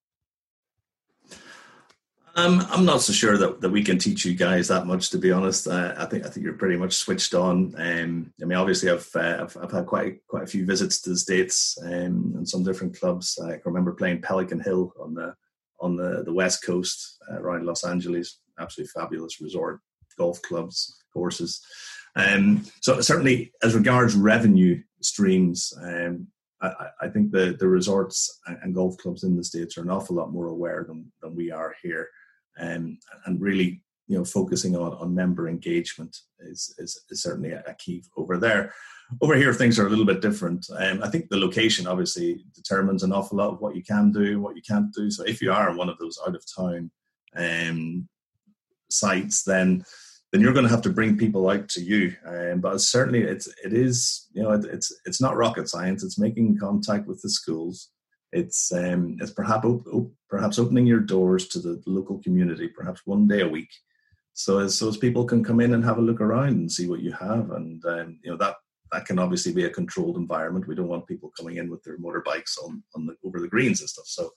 um, 2.37 2.65
I'm 2.69 2.85
not 2.85 3.01
so 3.01 3.13
sure 3.13 3.35
that, 3.35 3.61
that 3.61 3.69
we 3.69 3.83
can 3.83 3.97
teach 3.97 4.23
you 4.23 4.35
guys 4.35 4.67
that 4.67 4.85
much, 4.85 5.09
to 5.09 5.17
be 5.17 5.31
honest. 5.31 5.67
Uh, 5.67 5.95
I 5.97 6.05
think 6.05 6.23
I 6.23 6.29
think 6.29 6.43
you're 6.43 6.53
pretty 6.53 6.77
much 6.77 6.93
switched 6.93 7.33
on. 7.33 7.73
Um, 7.77 8.31
I 8.39 8.45
mean, 8.45 8.57
obviously, 8.57 8.91
I've, 8.91 9.09
uh, 9.15 9.37
I've, 9.41 9.57
I've 9.57 9.71
had 9.71 9.87
quite 9.87 10.25
quite 10.27 10.43
a 10.43 10.47
few 10.47 10.63
visits 10.63 11.01
to 11.01 11.09
the 11.09 11.17
states 11.17 11.77
um, 11.83 12.33
and 12.35 12.47
some 12.47 12.63
different 12.63 12.99
clubs. 12.99 13.39
I 13.43 13.53
can 13.53 13.61
remember 13.65 13.93
playing 13.93 14.21
Pelican 14.21 14.59
Hill 14.59 14.93
on 15.01 15.15
the 15.15 15.33
on 15.79 15.95
the, 15.95 16.23
the 16.23 16.33
west 16.33 16.63
coast 16.63 17.17
uh, 17.31 17.39
around 17.39 17.65
Los 17.65 17.83
Angeles. 17.83 18.39
Absolutely 18.59 18.91
fabulous 18.95 19.41
resort, 19.41 19.79
golf 20.17 20.39
clubs, 20.43 21.03
courses. 21.11 21.59
Um, 22.15 22.65
so 22.81 23.01
certainly, 23.01 23.51
as 23.63 23.75
regards 23.75 24.15
revenue 24.15 24.81
streams, 25.01 25.73
um, 25.81 26.27
I, 26.61 26.89
I, 27.01 27.07
think 27.09 27.31
the, 27.31 27.55
the 27.59 27.67
resorts 27.67 28.39
and 28.47 28.73
golf 28.73 28.97
clubs 28.97 29.23
in 29.23 29.35
the 29.35 29.43
states 29.43 29.77
are 29.77 29.83
an 29.83 29.91
awful 29.91 30.15
lot 30.15 30.31
more 30.31 30.47
aware 30.47 30.83
than, 30.87 31.11
than 31.21 31.35
we 31.35 31.51
are 31.51 31.75
here, 31.83 32.09
um, 32.59 32.97
and 33.25 33.41
really 33.41 33.81
you 34.07 34.17
know 34.17 34.25
focusing 34.25 34.75
on, 34.75 34.93
on 34.93 35.13
member 35.13 35.47
engagement 35.47 36.17
is, 36.39 36.73
is, 36.77 37.03
is 37.09 37.21
certainly 37.21 37.51
a, 37.51 37.75
key 37.77 38.03
over 38.15 38.37
there. 38.37 38.73
Over 39.21 39.35
here, 39.35 39.53
things 39.53 39.79
are 39.79 39.87
a 39.87 39.89
little 39.89 40.05
bit 40.05 40.21
different. 40.21 40.67
Um, 40.77 41.01
I 41.01 41.09
think 41.09 41.29
the 41.29 41.37
location 41.37 41.87
obviously 41.87 42.43
determines 42.53 43.03
an 43.03 43.13
awful 43.13 43.37
lot 43.37 43.53
of 43.53 43.61
what 43.61 43.75
you 43.75 43.83
can 43.83 44.11
do, 44.11 44.41
what 44.41 44.55
you 44.55 44.61
can't 44.61 44.93
do. 44.93 45.09
So 45.09 45.23
if 45.23 45.41
you 45.41 45.51
are 45.51 45.75
one 45.75 45.87
of 45.87 45.97
those 45.97 46.19
out 46.27 46.35
of 46.35 46.43
town 46.57 46.91
um, 47.35 48.07
sites, 48.89 49.43
then 49.43 49.83
then 50.31 50.41
you're 50.41 50.53
going 50.53 50.65
to 50.65 50.71
have 50.71 50.81
to 50.81 50.89
bring 50.89 51.17
people 51.17 51.49
out 51.49 51.69
to 51.69 51.81
you. 51.81 52.13
Um, 52.25 52.59
but 52.59 52.81
certainly, 52.81 53.21
it's 53.21 53.47
it 53.63 53.73
is 53.73 54.27
you 54.33 54.43
know 54.43 54.51
it, 54.51 54.65
it's 54.65 54.93
it's 55.05 55.21
not 55.21 55.37
rocket 55.37 55.69
science. 55.69 56.03
It's 56.03 56.19
making 56.19 56.57
contact 56.57 57.07
with 57.07 57.21
the 57.21 57.29
schools. 57.29 57.89
It's 58.37 58.71
um, 58.71 59.17
it's 59.21 59.31
perhaps 59.31 59.65
op- 59.65 60.13
perhaps 60.29 60.59
opening 60.59 60.85
your 60.85 60.99
doors 60.99 61.47
to 61.49 61.59
the 61.59 61.81
local 61.85 62.21
community, 62.21 62.67
perhaps 62.67 63.01
one 63.05 63.27
day 63.27 63.41
a 63.41 63.47
week, 63.47 63.69
so 64.33 64.59
as 64.59 64.77
so 64.77 64.87
as 64.87 64.97
people 64.97 65.25
can 65.25 65.43
come 65.43 65.59
in 65.59 65.73
and 65.73 65.83
have 65.83 65.97
a 65.97 66.07
look 66.09 66.21
around 66.21 66.49
and 66.49 66.71
see 66.71 66.87
what 66.87 67.01
you 67.01 67.11
have, 67.11 67.51
and 67.51 67.83
um, 67.85 68.19
you 68.23 68.31
know 68.31 68.37
that 68.37 68.55
that 68.91 69.05
can 69.05 69.19
obviously 69.19 69.53
be 69.53 69.65
a 69.65 69.77
controlled 69.79 70.17
environment. 70.17 70.67
We 70.67 70.75
don't 70.75 70.87
want 70.87 71.07
people 71.07 71.33
coming 71.37 71.57
in 71.57 71.69
with 71.69 71.83
their 71.83 71.97
motorbikes 71.97 72.57
on 72.63 72.83
on 72.95 73.05
the, 73.07 73.15
over 73.25 73.39
the 73.39 73.53
greens 73.53 73.81
and 73.81 73.89
stuff. 73.89 74.07
So, 74.07 74.31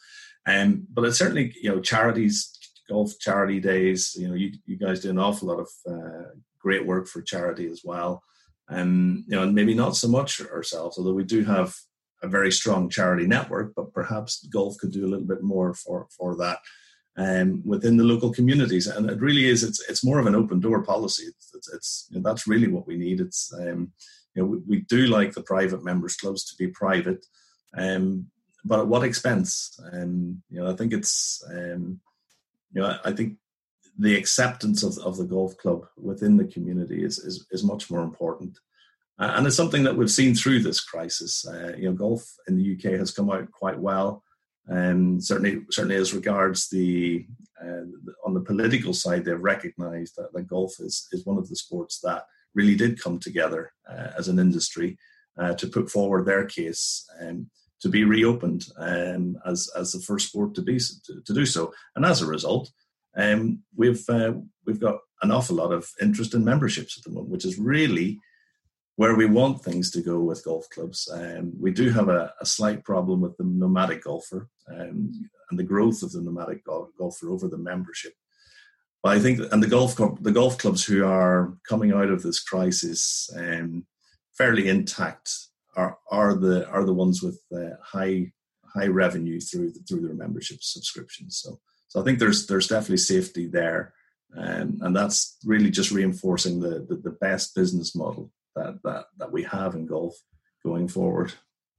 um, 0.47 0.87
but 0.93 1.05
it's 1.05 1.19
certainly 1.19 1.55
you 1.63 1.71
know 1.71 1.81
charities 1.81 2.57
golf 2.91 3.19
charity 3.21 3.61
days. 3.61 4.15
You 4.19 4.29
know, 4.29 4.35
you, 4.35 4.53
you 4.67 4.77
guys 4.77 5.01
do 5.01 5.11
an 5.11 5.19
awful 5.19 5.49
lot 5.49 5.61
of 5.61 5.69
uh, 5.91 6.31
great 6.59 6.85
work 6.85 7.07
for 7.07 7.23
charity 7.23 7.69
as 7.69 7.83
well. 7.85 8.23
And, 8.69 9.25
you 9.27 9.37
know, 9.37 9.45
and 9.45 9.55
maybe 9.55 9.75
not 9.75 9.97
so 9.97 10.09
much 10.09 10.41
ourselves, 10.41 10.99
although 10.99 11.15
we 11.15 11.25
do 11.25 11.45
have 11.45 11.75
a 12.23 12.29
very 12.29 12.53
strong 12.53 12.89
charity 12.89 13.27
network, 13.27 13.75
but 13.75 13.93
perhaps 13.93 14.47
golf 14.53 14.77
could 14.79 14.93
do 14.93 15.07
a 15.07 15.09
little 15.09 15.27
bit 15.27 15.43
more 15.43 15.75
for, 15.75 16.07
for 16.17 16.37
that 16.37 16.59
um, 17.17 17.63
within 17.65 17.97
the 17.97 18.05
local 18.05 18.33
communities. 18.33 18.87
And 18.87 19.11
it 19.11 19.21
really 19.21 19.47
is, 19.47 19.63
it's, 19.63 19.81
it's 19.89 20.05
more 20.05 20.19
of 20.19 20.27
an 20.27 20.35
open 20.35 20.61
door 20.61 20.83
policy. 20.83 21.25
It's, 21.25 21.53
it's, 21.55 21.73
it's 21.73 22.09
you 22.11 22.17
know, 22.21 22.29
that's 22.29 22.47
really 22.47 22.69
what 22.69 22.87
we 22.87 22.97
need. 22.97 23.21
It's, 23.21 23.53
um, 23.59 23.93
you 24.35 24.43
know, 24.43 24.47
we, 24.47 24.59
we, 24.67 24.81
do 24.83 25.07
like 25.07 25.33
the 25.33 25.43
private 25.43 25.85
members 25.85 26.17
clubs 26.17 26.45
to 26.45 26.57
be 26.57 26.69
private, 26.69 27.27
um, 27.77 28.27
but 28.65 28.81
at 28.81 28.87
what 28.87 29.05
expense? 29.05 29.79
And, 29.93 30.43
you 30.51 30.61
know, 30.61 30.71
I 30.71 30.77
think 30.77 30.93
it's, 30.93 31.43
um, 31.51 32.01
you 32.73 32.83
know, 32.83 32.99
I 33.05 33.13
think 33.13 33.37
the 33.99 34.17
acceptance 34.17 34.83
of, 34.83 34.99
of 34.99 35.17
the 35.17 35.25
golf 35.25 35.57
club 35.57 35.87
within 35.97 36.37
the 36.37 36.45
community 36.45 37.05
is, 37.05 37.19
is, 37.19 37.47
is 37.51 37.65
much 37.65 37.91
more 37.91 38.03
important. 38.03 38.59
Uh, 39.21 39.35
and 39.37 39.47
it's 39.47 39.57
something 39.57 39.85
that 39.85 39.97
we've 39.97 40.11
seen 40.11 40.35
through 40.35 40.61
this 40.61 40.81
crisis. 40.81 41.47
Uh, 41.47 41.75
you 41.77 41.85
know, 41.85 41.95
golf 41.95 42.25
in 42.49 42.57
the 42.57 42.75
UK 42.75 42.99
has 42.99 43.11
come 43.11 43.31
out 43.31 43.51
quite 43.53 43.79
well. 43.79 44.23
And 44.67 45.23
certainly, 45.23 45.63
certainly 45.71 45.97
as 45.97 46.15
regards 46.15 46.71
the, 46.71 47.27
uh, 47.63 47.83
on 48.25 48.35
the 48.35 48.41
political 48.41 48.95
side, 48.95 49.25
they've 49.25 49.39
recognised 49.39 50.15
that, 50.17 50.33
that 50.33 50.47
golf 50.47 50.73
is, 50.81 51.07
is 51.13 51.27
one 51.27 51.37
of 51.37 51.49
the 51.49 51.57
sports 51.57 52.01
that 52.01 52.25
really 52.55 52.75
did 52.75 53.03
come 53.03 53.19
together 53.19 53.73
uh, 53.89 54.09
as 54.17 54.29
an 54.29 54.39
industry 54.39 54.97
uh, 55.39 55.55
to 55.55 55.67
put 55.67 55.91
forward 55.91 56.25
their 56.25 56.47
case. 56.47 57.05
Um, 57.21 57.51
to 57.81 57.89
be 57.89 58.05
reopened 58.05 58.67
um, 58.77 59.39
as 59.47 59.71
as 59.75 59.93
the 59.93 60.01
first 60.01 60.29
sport 60.29 60.55
to 60.55 60.63
be 60.63 60.79
to, 60.79 61.23
to 61.25 61.33
do 61.33 61.47
so. 61.47 61.73
And 61.97 62.05
as 62.05 62.21
a 62.21 62.27
result, 62.27 62.71
um, 63.17 63.61
we've 63.75 64.07
uh, 64.09 64.33
we've 64.67 64.81
got 64.81 64.99
an 65.23 65.31
awful 65.31 65.57
lot 65.57 65.73
of 65.73 65.89
interest 66.01 66.35
in 66.35 66.45
memberships 66.45 66.99
at 66.99 67.05
the 67.05 67.11
moment, 67.11 67.31
which 67.31 67.45
is 67.45 67.59
really 67.59 68.21
where 68.97 69.15
we 69.15 69.27
want 69.27 69.63
things 69.63 69.91
to 69.91 70.03
go 70.03 70.21
with 70.21 70.45
golf 70.45 70.69
clubs. 70.71 71.09
Um, 71.13 71.53
we 71.59 71.71
do 71.71 71.91
have 71.91 72.09
a, 72.09 72.33
a, 72.41 72.47
slight 72.47 72.85
problem 72.85 73.21
with 73.21 73.37
the 73.37 73.45
nomadic 73.45 74.05
golfer 74.05 74.49
um, 74.71 75.13
and 75.51 75.59
the 75.59 75.65
growth 75.65 76.03
of 76.03 76.13
the 76.13 76.21
nomadic 76.21 76.65
golfer 76.65 77.31
over 77.31 77.49
the 77.49 77.57
membership. 77.57 78.13
But 79.03 79.17
I 79.17 79.21
think, 79.21 79.41
and 79.53 79.63
the 79.63 79.69
golf 79.69 79.97
the 79.97 80.33
golf 80.33 80.59
clubs 80.59 80.85
who 80.85 81.05
are 81.05 81.57
coming 81.67 81.93
out 81.93 82.11
of 82.11 82.23
this 82.23 82.41
crisis 82.41 83.31
um, 83.35 83.87
fairly 84.37 84.69
intact 84.69 85.31
are 85.77 85.99
are 86.11 86.35
the 86.35 86.69
are 86.69 86.85
the 86.85 86.93
ones 86.93 87.23
with 87.23 87.41
uh, 87.55 87.77
high 87.83 88.33
high 88.75 88.89
revenue 88.89 89.41
through 89.41 89.73
the, 89.73 89.81
through 89.89 90.03
their 90.03 90.15
membership 90.15 90.59
subscriptions. 90.61 91.41
So 91.43 91.59
so 91.89 92.01
I 92.01 92.05
think 92.05 92.19
there's 92.19 92.47
there's 92.47 92.69
definitely 92.69 92.99
safety 92.99 93.47
there, 93.47 93.95
um, 94.37 94.79
and 94.83 94.95
that's 94.95 95.39
really 95.45 95.71
just 95.71 95.91
reinforcing 95.91 96.61
the, 96.61 96.87
the, 96.87 96.97
the 96.97 97.17
best 97.21 97.55
business 97.55 97.97
model 97.97 98.31
that 98.57 98.83
that 98.85 99.07
that 99.19 99.33
we 99.33 99.43
have 99.45 99.75
in 99.75 99.87
golf 99.87 100.15
going 100.65 100.89
forward. 100.89 101.33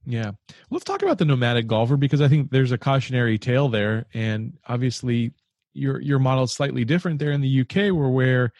Yeah, 0.04 0.32
let's 0.70 0.84
talk 0.84 1.02
about 1.02 1.18
the 1.18 1.24
nomadic 1.24 1.66
golfer 1.68 1.96
because 1.96 2.20
I 2.20 2.28
think 2.28 2.50
there's 2.50 2.72
a 2.72 2.78
cautionary 2.78 3.38
tale 3.38 3.68
there, 3.68 4.06
and 4.12 4.58
obviously 4.66 5.32
your 5.74 6.00
your 6.00 6.18
model 6.18 6.44
is 6.44 6.52
slightly 6.52 6.84
different 6.84 7.18
there 7.18 7.32
in 7.32 7.40
the 7.40 7.60
UK, 7.60 7.94
where 7.94 8.08
where 8.08 8.52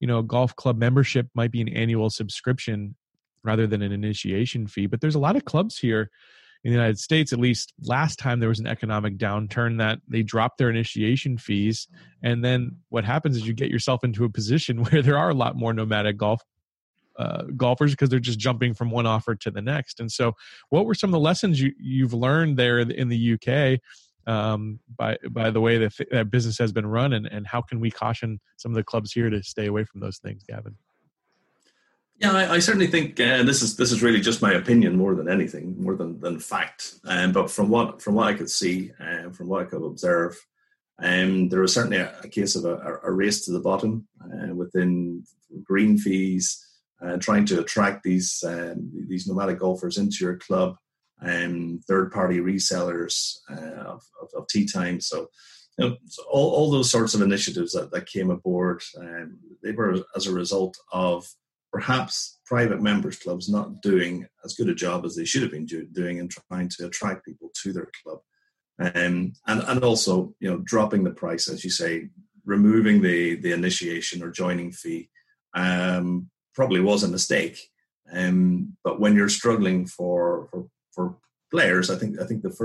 you 0.00 0.06
know 0.06 0.22
golf 0.22 0.56
club 0.56 0.78
membership 0.78 1.28
might 1.34 1.50
be 1.50 1.60
an 1.60 1.68
annual 1.68 2.10
subscription 2.10 2.94
rather 3.44 3.66
than 3.66 3.82
an 3.82 3.92
initiation 3.92 4.66
fee. 4.66 4.86
But 4.86 5.00
there's 5.00 5.14
a 5.14 5.20
lot 5.20 5.36
of 5.36 5.44
clubs 5.44 5.78
here 5.78 6.10
in 6.64 6.72
the 6.72 6.76
United 6.76 6.98
States, 6.98 7.32
at 7.32 7.38
least 7.38 7.72
last 7.82 8.18
time 8.18 8.40
there 8.40 8.48
was 8.48 8.58
an 8.58 8.66
economic 8.66 9.16
downturn, 9.16 9.78
that 9.78 10.00
they 10.08 10.22
dropped 10.22 10.58
their 10.58 10.70
initiation 10.70 11.38
fees. 11.38 11.86
And 12.22 12.44
then 12.44 12.78
what 12.88 13.04
happens 13.04 13.36
is 13.36 13.46
you 13.46 13.52
get 13.52 13.70
yourself 13.70 14.02
into 14.02 14.24
a 14.24 14.28
position 14.28 14.82
where 14.84 15.02
there 15.02 15.18
are 15.18 15.30
a 15.30 15.34
lot 15.34 15.56
more 15.56 15.72
nomadic 15.72 16.16
golf 16.16 16.42
uh, 17.18 17.42
golfers 17.56 17.90
because 17.90 18.08
they're 18.08 18.18
just 18.18 18.38
jumping 18.38 18.72
from 18.72 18.90
one 18.90 19.06
offer 19.06 19.34
to 19.34 19.50
the 19.50 19.60
next. 19.60 20.00
And 20.00 20.10
so, 20.10 20.34
what 20.70 20.86
were 20.86 20.94
some 20.94 21.10
of 21.10 21.12
the 21.12 21.20
lessons 21.20 21.60
you, 21.60 21.72
you've 21.78 22.14
learned 22.14 22.56
there 22.56 22.78
in 22.78 23.08
the 23.08 23.34
UK 23.34 23.80
um, 24.28 24.78
by 24.96 25.16
by 25.30 25.50
the 25.50 25.60
way 25.60 25.78
that, 25.78 25.96
th- 25.96 26.10
that 26.10 26.30
business 26.30 26.58
has 26.58 26.70
been 26.70 26.86
run, 26.86 27.14
and, 27.14 27.26
and 27.26 27.46
how 27.46 27.62
can 27.62 27.80
we 27.80 27.90
caution 27.90 28.40
some 28.56 28.70
of 28.70 28.76
the 28.76 28.84
clubs 28.84 29.10
here 29.10 29.30
to 29.30 29.42
stay 29.42 29.66
away 29.66 29.84
from 29.84 30.00
those 30.00 30.18
things, 30.18 30.44
Gavin? 30.46 30.76
Yeah, 32.20 32.32
I, 32.32 32.54
I 32.54 32.58
certainly 32.58 32.88
think 32.88 33.18
uh, 33.20 33.42
this 33.44 33.62
is 33.62 33.76
this 33.76 33.90
is 33.90 34.02
really 34.02 34.20
just 34.20 34.42
my 34.42 34.52
opinion 34.52 34.96
more 34.96 35.14
than 35.14 35.28
anything, 35.28 35.80
more 35.82 35.96
than 35.96 36.20
than 36.20 36.38
fact. 36.38 36.96
Um, 37.04 37.32
but 37.32 37.50
from 37.50 37.68
what 37.70 38.02
from 38.02 38.14
what 38.14 38.26
I 38.26 38.34
could 38.34 38.50
see, 38.50 38.92
uh, 39.00 39.30
from 39.30 39.48
what 39.48 39.62
I 39.62 39.64
could 39.64 39.84
observe, 39.84 40.36
um, 41.02 41.48
there 41.48 41.60
was 41.60 41.72
certainly 41.72 41.98
a, 41.98 42.14
a 42.22 42.28
case 42.28 42.54
of 42.54 42.64
a, 42.64 42.98
a, 43.04 43.10
race 43.10 43.44
to 43.44 43.52
the 43.52 43.60
bottom 43.60 44.08
uh, 44.20 44.52
within 44.54 45.24
green 45.62 45.96
fees, 45.96 46.67
uh, 47.04 47.16
trying 47.18 47.44
to 47.46 47.60
attract 47.60 48.02
these 48.02 48.42
um, 48.46 48.90
these 49.08 49.26
nomadic 49.26 49.58
golfers 49.58 49.98
into 49.98 50.18
your 50.20 50.36
club, 50.36 50.76
and 51.20 51.84
third 51.84 52.12
party 52.12 52.38
resellers 52.38 53.36
uh, 53.50 53.82
of, 53.84 54.02
of, 54.20 54.28
of 54.36 54.48
tee 54.48 54.66
time. 54.66 55.00
So 55.00 55.28
you 55.78 55.88
know, 55.88 55.96
so 56.06 56.22
all, 56.30 56.50
all 56.50 56.70
those 56.70 56.90
sorts 56.90 57.14
of 57.14 57.22
initiatives 57.22 57.72
that, 57.72 57.92
that 57.92 58.06
came 58.06 58.30
aboard, 58.30 58.82
um, 58.98 59.38
they 59.62 59.72
were 59.72 60.02
as 60.16 60.26
a 60.26 60.32
result 60.32 60.76
of 60.92 61.26
perhaps 61.72 62.38
private 62.46 62.80
members 62.80 63.18
clubs 63.18 63.48
not 63.48 63.82
doing 63.82 64.26
as 64.44 64.54
good 64.54 64.68
a 64.68 64.74
job 64.74 65.04
as 65.04 65.14
they 65.14 65.24
should 65.24 65.42
have 65.42 65.50
been 65.50 65.66
do, 65.66 65.86
doing 65.86 66.18
in 66.18 66.28
trying 66.28 66.68
to 66.68 66.86
attract 66.86 67.24
people 67.24 67.50
to 67.62 67.72
their 67.72 67.90
club 68.02 68.18
um, 68.80 69.32
and 69.46 69.62
and 69.62 69.84
also 69.84 70.34
you 70.40 70.48
know 70.48 70.58
dropping 70.64 71.04
the 71.04 71.10
price 71.10 71.48
as 71.48 71.64
you 71.64 71.70
say 71.70 72.08
removing 72.44 73.02
the 73.02 73.36
the 73.36 73.52
initiation 73.52 74.22
or 74.22 74.30
joining 74.30 74.72
fee 74.72 75.10
um, 75.54 76.30
probably 76.58 76.80
was 76.80 77.02
a 77.02 77.14
mistake 77.16 77.56
um, 78.12 78.76
but 78.84 78.98
when 79.00 79.14
you're 79.14 79.36
struggling 79.40 79.86
for, 79.86 80.48
for 80.50 80.60
for 80.94 81.04
players 81.54 81.86
i 81.90 81.96
think 81.96 82.20
i 82.20 82.24
think 82.26 82.42
the 82.42 82.58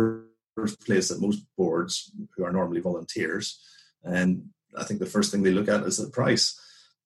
first 0.57 0.79
place 0.85 1.07
that 1.09 1.21
most 1.21 1.41
boards 1.57 2.11
who 2.35 2.43
are 2.45 2.55
normally 2.57 2.81
volunteers 2.89 3.45
and 4.03 4.29
i 4.81 4.83
think 4.83 4.99
the 4.99 5.13
first 5.15 5.29
thing 5.29 5.43
they 5.43 5.57
look 5.57 5.69
at 5.69 5.83
is 5.83 5.97
the 5.97 6.09
price 6.09 6.45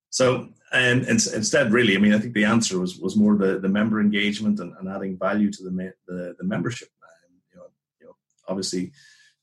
so 0.09 0.49
um, 0.71 1.03
instead, 1.03 1.71
really, 1.71 1.95
I 1.95 1.99
mean, 1.99 2.13
I 2.13 2.19
think 2.19 2.33
the 2.33 2.45
answer 2.45 2.79
was 2.79 2.97
was 2.97 3.15
more 3.15 3.37
the, 3.37 3.59
the 3.59 3.69
member 3.69 4.01
engagement 4.01 4.59
and, 4.59 4.73
and 4.77 4.89
adding 4.89 5.17
value 5.17 5.51
to 5.51 5.63
the 5.63 5.93
the, 6.07 6.35
the 6.37 6.43
membership. 6.43 6.89
Um, 7.03 7.35
you, 7.51 7.59
know, 7.59 7.65
you 7.99 8.05
know, 8.07 8.15
obviously, 8.47 8.91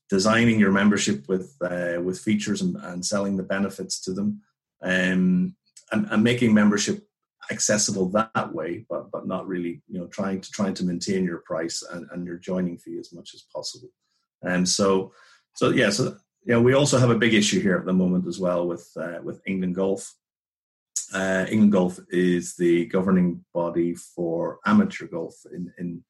designing 0.09 0.59
your 0.59 0.71
membership 0.71 1.27
with 1.27 1.55
uh, 1.61 2.01
with 2.01 2.19
features 2.19 2.61
and, 2.61 2.75
and, 2.77 3.05
selling 3.05 3.37
the 3.37 3.43
benefits 3.43 3.99
to 4.01 4.13
them, 4.13 4.41
um, 4.81 5.55
and, 5.91 6.07
and, 6.11 6.23
making 6.23 6.53
membership 6.53 7.07
accessible 7.51 8.09
that 8.09 8.53
way, 8.53 8.85
but 8.89 9.11
but 9.11 9.27
not 9.27 9.47
really, 9.47 9.81
you 9.87 9.99
know, 9.99 10.07
trying 10.07 10.41
to 10.41 10.51
trying 10.51 10.73
to 10.75 10.85
maintain 10.85 11.23
your 11.23 11.39
price 11.39 11.83
and, 11.91 12.07
and 12.11 12.25
your 12.25 12.37
joining 12.37 12.77
fee 12.77 12.99
as 12.99 13.13
much 13.13 13.33
as 13.33 13.43
possible. 13.53 13.89
And 14.41 14.67
so, 14.67 15.13
so 15.55 15.69
yeah, 15.69 15.89
so 15.89 16.17
yeah, 16.45 16.57
we 16.57 16.73
also 16.73 16.97
have 16.97 17.09
a 17.09 17.17
big 17.17 17.33
issue 17.33 17.59
here 17.59 17.77
at 17.77 17.85
the 17.85 17.93
moment 17.93 18.27
as 18.27 18.39
well 18.39 18.67
with 18.67 18.89
uh, 18.95 19.19
with 19.23 19.41
England 19.47 19.75
Golf. 19.75 20.13
Uh, 21.13 21.45
England 21.49 21.71
Golf 21.71 21.99
is 22.09 22.55
the 22.55 22.85
governing 22.85 23.45
body 23.53 23.95
for 23.95 24.59
amateur 24.65 25.07
golf 25.07 25.35
in 25.53 25.71
in, 25.77 26.03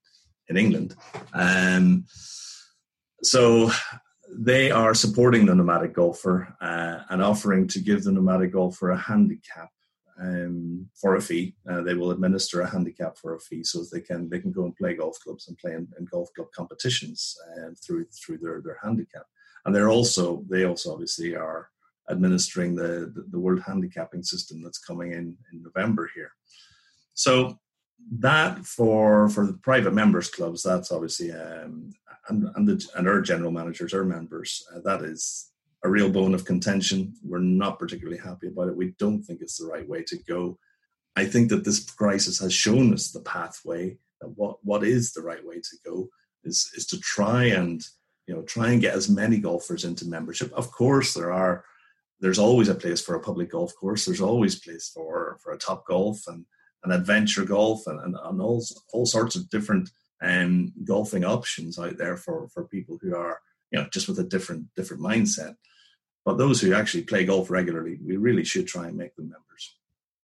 in 0.50 0.58
England. 0.58 0.96
Um, 1.34 2.06
so 3.24 3.72
they 4.30 4.72
are 4.72 4.94
supporting 4.94 5.46
the 5.46 5.56
nomadic 5.56 5.94
golfer 5.94 6.56
uh, 6.60 7.00
and 7.10 7.22
offering 7.22 7.68
to 7.68 7.80
give 7.80 8.04
the 8.04 8.12
nomadic 8.12 8.51
golfer 8.51 8.92
a 8.92 8.98
handicap 8.98 9.70
um, 10.19 10.88
for 10.95 11.15
a 11.15 11.22
fee. 11.22 11.55
Uh, 11.69 11.81
they 11.81 11.93
will 11.93 12.12
administer 12.12 12.62
a 12.62 12.69
handicap 12.69 13.17
for 13.17 13.36
a 13.36 13.39
fee, 13.39 13.63
so 13.63 13.84
they 13.91 14.01
can 14.01 14.29
they 14.29 14.39
can 14.39 14.51
go 14.51 14.63
and 14.63 14.75
play 14.75 14.95
golf 14.95 15.19
clubs 15.19 15.48
and 15.48 15.57
play 15.57 15.74
in, 15.74 15.88
in 15.98 16.05
golf 16.05 16.29
club 16.36 16.48
competitions 16.55 17.36
uh, 17.57 17.69
through 17.84 18.05
through 18.05 18.38
their 18.38 18.62
their 18.62 18.79
handicap. 18.84 19.25
And 19.65 19.75
they're 19.75 19.89
also 19.89 20.43
they 20.50 20.65
also 20.65 20.93
obviously 20.93 21.36
are 21.36 21.69
administering 22.10 22.75
the, 22.75 23.12
the, 23.15 23.25
the 23.31 23.39
world 23.39 23.62
handicapping 23.65 24.22
system 24.22 24.62
that's 24.62 24.77
coming 24.77 25.13
in 25.13 25.36
in 25.51 25.63
November 25.63 26.10
here. 26.13 26.31
So 27.15 27.60
that 28.19 28.65
for 28.65 29.29
for 29.29 29.45
the 29.45 29.53
private 29.53 29.93
members 29.93 30.29
clubs, 30.29 30.62
that's 30.63 30.91
obviously 30.91 31.31
um, 31.31 31.91
and 32.29 32.50
and, 32.55 32.67
the, 32.67 32.86
and 32.95 33.07
our 33.07 33.22
general 33.22 33.51
managers, 33.51 33.93
our 33.93 34.03
members, 34.03 34.65
uh, 34.74 34.79
that 34.84 35.01
is 35.03 35.51
a 35.86 35.89
real 35.89 36.10
bone 36.10 36.34
of 36.34 36.46
contention. 36.46 37.13
We're 37.24 37.39
not 37.39 37.80
particularly 37.80 38.20
happy 38.20 38.48
about 38.48 38.70
it. 38.70 38.75
We 38.75 38.96
don't 39.00 39.24
think 39.24 39.42
it's 39.42 39.58
the 39.58 39.68
right 39.68 39.88
way 39.88 40.04
to 40.04 40.18
go. 40.27 40.58
I 41.15 41.25
think 41.25 41.50
that 41.50 41.63
this 41.63 41.84
crisis 41.84 42.39
has 42.39 42.54
shown 42.54 42.94
us 42.94 43.12
the 43.12 43.22
pathway 43.22 43.98
what 44.36 44.58
what 44.63 44.84
is 44.84 45.13
the 45.13 45.22
right 45.22 45.46
way 45.46 45.56
to 45.56 45.77
go 45.86 46.10
is 46.44 46.72
is 46.75 46.86
to 46.88 47.00
try 47.00 47.46
and 47.46 47.82
you 48.27 48.36
know 48.36 48.42
try 48.44 48.70
and 48.70 48.82
get 48.82 48.96
as 48.96 49.10
many 49.10 49.38
golfers 49.38 49.84
into 49.84 50.08
membership. 50.08 50.51
Of 50.54 50.72
course, 50.72 51.13
there 51.13 51.32
are 51.32 51.63
there's 52.20 52.39
always 52.39 52.70
a 52.70 52.75
place 52.75 53.01
for 53.01 53.15
a 53.15 53.20
public 53.20 53.51
golf 53.51 53.75
course. 53.75 54.06
There's 54.06 54.22
always 54.22 54.60
place 54.60 54.89
for 54.94 55.38
for 55.44 55.54
a 55.54 55.58
Topgolf 55.58 56.27
and 56.27 56.46
an 56.84 56.92
adventure 56.92 57.46
golf 57.46 57.88
and, 57.88 58.00
and, 58.00 58.15
and 58.24 58.42
all 58.42 58.63
all 58.94 59.06
sorts 59.06 59.36
of 59.36 59.50
different 59.50 59.89
um, 60.22 60.72
golfing 60.84 61.25
options 61.25 61.77
out 61.77 61.98
there 61.98 62.18
for 62.18 62.48
for 62.50 62.68
people 62.68 62.98
who 63.01 63.15
are 63.15 63.39
you 63.72 63.80
know 63.80 63.88
just 63.92 64.08
with 64.08 64.20
a 64.20 64.24
different 64.24 64.68
different 64.75 65.04
mindset. 65.04 65.56
But 66.25 66.39
those 66.39 66.60
who 66.60 66.74
actually 66.74 67.03
play 67.03 67.24
golf 67.24 67.51
regularly, 67.51 68.00
we 68.03 68.17
really 68.17 68.44
should 68.44 68.67
try 68.67 68.88
and 68.88 68.98
make 68.98 69.15
them 69.15 69.29
members. 69.29 69.77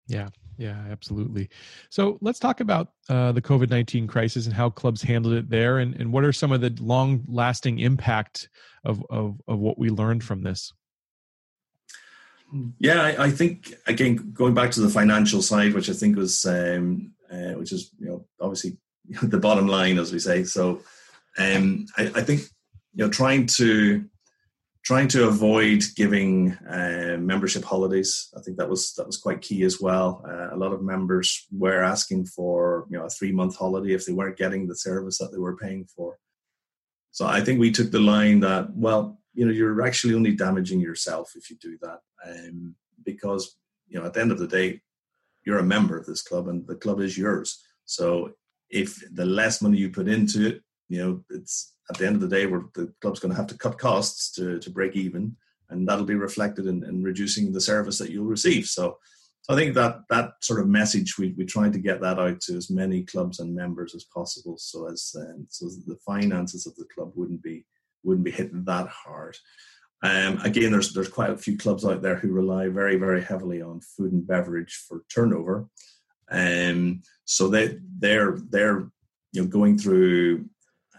Yeah, 0.06 0.28
yeah, 0.58 0.84
absolutely. 0.90 1.48
So 1.90 2.18
let's 2.20 2.38
talk 2.38 2.60
about 2.60 2.88
uh, 3.08 3.32
the 3.32 3.42
COVID 3.42 3.70
19 3.70 4.06
crisis 4.06 4.46
and 4.46 4.54
how 4.54 4.70
clubs 4.70 5.02
handled 5.02 5.34
it 5.34 5.50
there, 5.50 5.78
and, 5.78 5.94
and 5.96 6.12
what 6.12 6.24
are 6.24 6.32
some 6.32 6.52
of 6.52 6.60
the 6.60 6.76
long 6.80 7.24
lasting 7.26 7.78
impact 7.78 8.50
of, 8.84 9.02
of, 9.10 9.40
of 9.48 9.58
what 9.58 9.78
we 9.78 9.88
learned 9.88 10.22
from 10.22 10.42
this? 10.42 10.72
Yeah, 12.78 13.02
I, 13.02 13.24
I, 13.24 13.30
think, 13.30 13.74
again, 13.86 14.32
going 14.32 14.54
back 14.54 14.70
to 14.72 14.80
the 14.80 14.88
financial 14.88 15.42
side, 15.42 15.74
which 15.74 15.90
I 15.90 15.92
think 15.92 16.16
was, 16.16 16.44
um, 16.46 17.12
uh, 17.30 17.54
which 17.54 17.72
is, 17.72 17.90
you 17.98 18.06
know, 18.06 18.24
obviously 18.40 18.76
the 19.22 19.38
bottom 19.38 19.66
line, 19.66 19.98
as 19.98 20.12
we 20.12 20.20
say. 20.20 20.44
So 20.44 20.82
um, 21.38 21.86
I, 21.96 22.04
I 22.14 22.20
think, 22.22 22.42
you 22.94 23.04
know, 23.04 23.10
trying 23.10 23.46
to 23.46 24.04
trying 24.86 25.08
to 25.08 25.26
avoid 25.26 25.82
giving 25.96 26.52
uh, 26.70 27.16
membership 27.18 27.64
holidays. 27.64 28.28
I 28.36 28.40
think 28.40 28.56
that 28.56 28.68
was 28.68 28.94
that 28.94 29.06
was 29.06 29.16
quite 29.16 29.40
key 29.40 29.64
as 29.64 29.80
well. 29.80 30.24
Uh, 30.24 30.54
a 30.54 30.56
lot 30.56 30.72
of 30.72 30.80
members 30.80 31.44
were 31.50 31.82
asking 31.82 32.26
for 32.26 32.86
you 32.88 32.96
know 32.96 33.04
a 33.04 33.10
three 33.10 33.32
month 33.32 33.56
holiday 33.56 33.94
if 33.94 34.06
they 34.06 34.12
weren't 34.12 34.38
getting 34.38 34.68
the 34.68 34.76
service 34.76 35.18
that 35.18 35.32
they 35.32 35.38
were 35.38 35.56
paying 35.56 35.86
for. 35.86 36.18
So 37.10 37.26
I 37.26 37.40
think 37.40 37.58
we 37.58 37.72
took 37.72 37.90
the 37.90 37.98
line 37.98 38.38
that 38.40 38.76
well 38.76 39.18
you 39.34 39.44
know 39.44 39.52
you're 39.52 39.82
actually 39.82 40.14
only 40.14 40.36
damaging 40.36 40.78
yourself 40.78 41.32
if 41.34 41.50
you 41.50 41.56
do 41.60 41.76
that 41.82 41.98
um, 42.24 42.76
because 43.04 43.56
you 43.88 43.98
know 43.98 44.06
at 44.06 44.14
the 44.14 44.20
end 44.20 44.30
of 44.30 44.38
the 44.38 44.46
day 44.46 44.80
you're 45.44 45.58
a 45.58 45.74
member 45.74 45.98
of 45.98 46.06
this 46.06 46.22
club 46.22 46.46
and 46.46 46.64
the 46.68 46.76
club 46.76 47.00
is 47.00 47.18
yours. 47.18 47.60
So 47.86 48.30
if 48.70 49.02
the 49.12 49.26
less 49.26 49.60
money 49.60 49.78
you 49.78 49.90
put 49.90 50.06
into 50.06 50.46
it, 50.46 50.62
you 50.88 50.98
know 50.98 51.24
it's 51.30 51.74
at 51.90 51.98
the 51.98 52.06
end 52.06 52.16
of 52.16 52.22
the 52.22 52.28
day, 52.28 52.46
where 52.46 52.62
the 52.74 52.92
club's 53.00 53.20
going 53.20 53.30
to 53.30 53.36
have 53.36 53.46
to 53.48 53.58
cut 53.58 53.78
costs 53.78 54.32
to, 54.32 54.58
to 54.58 54.70
break 54.70 54.96
even, 54.96 55.36
and 55.70 55.88
that'll 55.88 56.04
be 56.04 56.14
reflected 56.14 56.66
in, 56.66 56.84
in 56.84 57.02
reducing 57.02 57.52
the 57.52 57.60
service 57.60 57.98
that 57.98 58.10
you'll 58.10 58.24
receive. 58.24 58.66
So, 58.66 58.98
so 59.42 59.54
I 59.54 59.56
think 59.56 59.74
that 59.74 60.00
that 60.10 60.32
sort 60.42 60.60
of 60.60 60.68
message 60.68 61.16
we 61.18 61.34
we 61.36 61.44
try 61.44 61.68
to 61.70 61.78
get 61.78 62.00
that 62.00 62.18
out 62.18 62.40
to 62.42 62.56
as 62.56 62.70
many 62.70 63.02
clubs 63.02 63.38
and 63.38 63.54
members 63.54 63.94
as 63.94 64.04
possible, 64.04 64.56
so 64.58 64.88
as 64.88 65.14
um, 65.16 65.46
so 65.48 65.68
the 65.86 65.98
finances 66.04 66.66
of 66.66 66.74
the 66.76 66.86
club 66.94 67.12
wouldn't 67.14 67.42
be 67.42 67.64
wouldn't 68.02 68.24
be 68.24 68.30
hitting 68.30 68.64
that 68.64 68.88
hard. 68.88 69.36
Um, 70.02 70.38
again, 70.42 70.72
there's 70.72 70.92
there's 70.92 71.08
quite 71.08 71.30
a 71.30 71.38
few 71.38 71.56
clubs 71.56 71.84
out 71.84 72.02
there 72.02 72.16
who 72.16 72.32
rely 72.32 72.68
very 72.68 72.96
very 72.96 73.22
heavily 73.22 73.62
on 73.62 73.80
food 73.80 74.12
and 74.12 74.26
beverage 74.26 74.84
for 74.88 75.04
turnover, 75.12 75.68
um, 76.30 77.02
so 77.24 77.48
they 77.48 77.78
they're 77.98 78.38
they're 78.50 78.90
you 79.32 79.42
know 79.42 79.48
going 79.48 79.78
through 79.78 80.46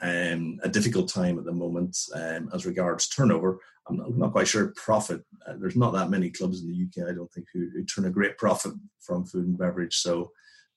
um, 0.01 0.59
a 0.63 0.69
difficult 0.69 1.09
time 1.09 1.37
at 1.37 1.45
the 1.45 1.51
moment 1.51 1.97
um, 2.13 2.49
as 2.53 2.65
regards 2.65 3.07
turnover. 3.07 3.59
I'm 3.89 3.97
not, 3.97 4.07
I'm 4.07 4.19
not 4.19 4.31
quite 4.31 4.47
sure 4.47 4.73
profit. 4.75 5.23
Uh, 5.47 5.53
there's 5.59 5.75
not 5.75 5.93
that 5.93 6.09
many 6.09 6.29
clubs 6.29 6.61
in 6.61 6.69
the 6.69 7.03
UK, 7.03 7.09
I 7.09 7.13
don't 7.13 7.31
think, 7.31 7.47
who, 7.53 7.69
who 7.73 7.83
turn 7.83 8.05
a 8.05 8.09
great 8.09 8.37
profit 8.37 8.73
from 8.99 9.25
food 9.25 9.47
and 9.47 9.57
beverage. 9.57 9.95
So, 9.95 10.31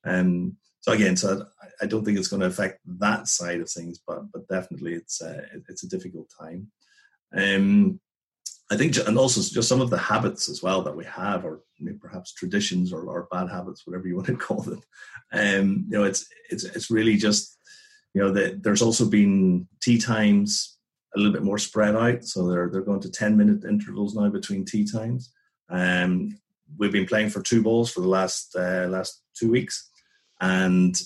um, 0.04 0.56
so 0.80 0.92
again, 0.92 1.16
so 1.16 1.44
I, 1.62 1.84
I 1.84 1.86
don't 1.86 2.04
think 2.04 2.18
it's 2.18 2.28
going 2.28 2.40
to 2.40 2.46
affect 2.46 2.80
that 2.86 3.28
side 3.28 3.60
of 3.60 3.70
things, 3.70 4.00
but 4.06 4.30
but 4.32 4.48
definitely 4.48 4.94
it's 4.94 5.20
uh, 5.20 5.42
it's 5.68 5.84
a 5.84 5.88
difficult 5.88 6.30
time. 6.40 6.70
Um, 7.36 8.00
I 8.72 8.76
think, 8.76 8.96
and 8.96 9.18
also 9.18 9.40
just 9.40 9.68
some 9.68 9.80
of 9.80 9.90
the 9.90 9.98
habits 9.98 10.48
as 10.48 10.62
well 10.62 10.82
that 10.82 10.96
we 10.96 11.04
have, 11.04 11.44
or 11.44 11.62
perhaps 12.00 12.32
traditions 12.32 12.92
or, 12.92 13.02
or 13.02 13.26
bad 13.30 13.50
habits, 13.50 13.84
whatever 13.84 14.06
you 14.06 14.14
want 14.14 14.28
to 14.28 14.36
call 14.36 14.62
them. 14.62 14.80
Um, 15.32 15.86
you 15.88 15.98
know, 15.98 16.04
it's 16.04 16.26
it's 16.50 16.64
it's 16.64 16.90
really 16.90 17.16
just 17.16 17.58
you 18.14 18.22
know, 18.22 18.32
that 18.32 18.62
there's 18.62 18.82
also 18.82 19.06
been 19.08 19.68
tee 19.80 19.98
times 19.98 20.78
a 21.14 21.18
little 21.18 21.32
bit 21.32 21.42
more 21.42 21.58
spread 21.58 21.96
out. 21.96 22.24
So 22.24 22.48
they're 22.48 22.68
they're 22.70 22.82
going 22.82 23.00
to 23.00 23.10
10 23.10 23.36
minute 23.36 23.64
intervals 23.64 24.14
now 24.14 24.28
between 24.28 24.64
tee 24.64 24.84
times. 24.84 25.32
Um, 25.68 26.38
we've 26.78 26.92
been 26.92 27.06
playing 27.06 27.30
for 27.30 27.42
two 27.42 27.62
balls 27.62 27.90
for 27.90 28.00
the 28.00 28.08
last 28.08 28.54
uh, 28.56 28.86
last 28.88 29.22
two 29.34 29.50
weeks, 29.50 29.90
and 30.40 30.98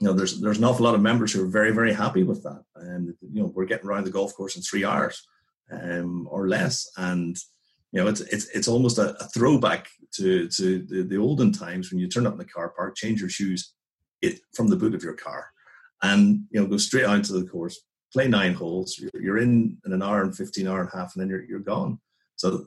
you 0.00 0.06
know 0.06 0.12
there's 0.12 0.40
there's 0.40 0.58
an 0.58 0.64
awful 0.64 0.84
lot 0.84 0.94
of 0.94 1.00
members 1.00 1.32
who 1.32 1.44
are 1.44 1.48
very 1.48 1.72
very 1.72 1.92
happy 1.92 2.22
with 2.22 2.42
that. 2.42 2.62
And 2.76 3.14
you 3.32 3.42
know 3.42 3.52
we're 3.54 3.66
getting 3.66 3.86
around 3.86 4.04
the 4.04 4.10
golf 4.10 4.34
course 4.34 4.56
in 4.56 4.62
three 4.62 4.84
hours 4.84 5.26
um, 5.70 6.28
or 6.30 6.48
less, 6.48 6.90
and 6.96 7.36
you 7.92 8.02
know 8.02 8.08
it's 8.08 8.20
it's 8.20 8.48
it's 8.48 8.68
almost 8.68 8.98
a, 8.98 9.16
a 9.22 9.28
throwback 9.28 9.88
to 10.14 10.48
to 10.48 10.82
the, 10.82 11.02
the, 11.02 11.16
olden 11.16 11.52
times 11.52 11.90
when 11.90 12.00
you 12.00 12.08
turn 12.08 12.26
up 12.26 12.32
in 12.32 12.38
the 12.38 12.44
car 12.44 12.70
park, 12.70 12.96
change 12.96 13.20
your 13.20 13.28
shoes 13.28 13.74
it, 14.22 14.40
from 14.54 14.68
the 14.68 14.76
boot 14.76 14.94
of 14.94 15.02
your 15.02 15.14
car 15.14 15.50
and 16.02 16.44
you 16.50 16.60
know 16.60 16.66
go 16.66 16.76
straight 16.76 17.04
out 17.04 17.24
to 17.24 17.32
the 17.32 17.46
course, 17.46 17.80
play 18.12 18.28
nine 18.28 18.54
holes. 18.54 18.98
You're, 18.98 19.22
you're 19.22 19.38
in 19.38 19.78
in 19.86 19.92
an 19.92 20.02
hour 20.02 20.22
and 20.22 20.36
fifteen 20.36 20.66
hour 20.66 20.80
and 20.80 20.90
a 20.92 20.96
half, 20.96 21.14
and 21.14 21.22
then 21.22 21.28
you're 21.28 21.44
you're 21.44 21.60
gone. 21.60 21.98
So 22.36 22.66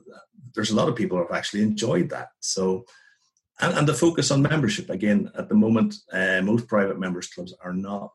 there's 0.54 0.70
a 0.70 0.76
lot 0.76 0.88
of 0.88 0.96
people 0.96 1.16
who 1.16 1.24
have 1.24 1.36
actually 1.36 1.62
enjoyed 1.62 2.10
that. 2.10 2.28
So 2.40 2.84
and, 3.60 3.76
and 3.78 3.88
the 3.88 3.94
focus 3.94 4.30
on 4.30 4.42
membership 4.42 4.90
again 4.90 5.30
at 5.36 5.48
the 5.48 5.54
moment, 5.54 5.94
uh, 6.12 6.42
most 6.42 6.68
private 6.68 6.98
members 6.98 7.28
clubs 7.28 7.54
are 7.62 7.74
not 7.74 8.10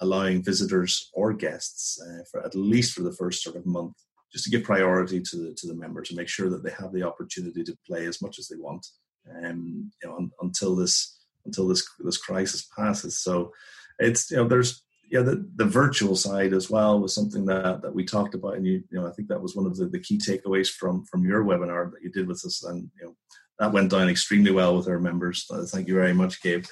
allowing 0.00 0.42
visitors 0.42 1.10
or 1.12 1.32
guests 1.32 2.00
uh, 2.02 2.24
for 2.30 2.44
at 2.44 2.54
least 2.54 2.92
for 2.92 3.02
the 3.02 3.12
first 3.12 3.42
sort 3.42 3.56
of 3.56 3.64
month 3.66 3.94
just 4.32 4.44
to 4.44 4.50
give 4.50 4.64
priority 4.64 5.20
to 5.20 5.36
the 5.36 5.54
to 5.54 5.66
the 5.66 5.74
members 5.74 6.10
and 6.10 6.16
make 6.16 6.28
sure 6.28 6.50
that 6.50 6.64
they 6.64 6.70
have 6.70 6.92
the 6.92 7.02
opportunity 7.02 7.62
to 7.62 7.76
play 7.86 8.06
as 8.06 8.20
much 8.22 8.38
as 8.38 8.48
they 8.48 8.56
want 8.56 8.84
um, 9.30 9.90
you 10.02 10.08
know, 10.08 10.16
un, 10.16 10.30
until 10.40 10.74
this 10.74 11.18
until 11.44 11.68
this 11.68 11.86
this 12.00 12.18
crisis 12.18 12.68
passes. 12.76 13.18
So 13.18 13.52
it's 13.98 14.30
you 14.30 14.36
know 14.38 14.48
there's 14.48 14.82
yeah 15.10 15.20
the, 15.20 15.48
the 15.56 15.64
virtual 15.64 16.16
side 16.16 16.52
as 16.52 16.70
well 16.70 17.00
was 17.00 17.14
something 17.14 17.44
that 17.46 17.82
that 17.82 17.94
we 17.94 18.04
talked 18.04 18.34
about 18.34 18.56
and 18.56 18.66
you 18.66 18.82
you 18.90 19.00
know 19.00 19.06
I 19.06 19.12
think 19.12 19.28
that 19.28 19.42
was 19.42 19.54
one 19.54 19.66
of 19.66 19.76
the, 19.76 19.86
the 19.86 20.00
key 20.00 20.18
takeaways 20.18 20.68
from 20.68 21.04
from 21.04 21.24
your 21.24 21.44
webinar 21.44 21.90
that 21.90 22.02
you 22.02 22.10
did 22.10 22.28
with 22.28 22.44
us 22.44 22.64
and 22.64 22.90
you 22.98 23.06
know 23.06 23.16
that 23.58 23.72
went 23.72 23.90
down 23.90 24.08
extremely 24.08 24.50
well 24.50 24.76
with 24.76 24.88
our 24.88 24.98
members. 24.98 25.46
Thank 25.70 25.86
you 25.86 25.94
very 25.94 26.12
much, 26.12 26.42
Gabe. 26.42 26.64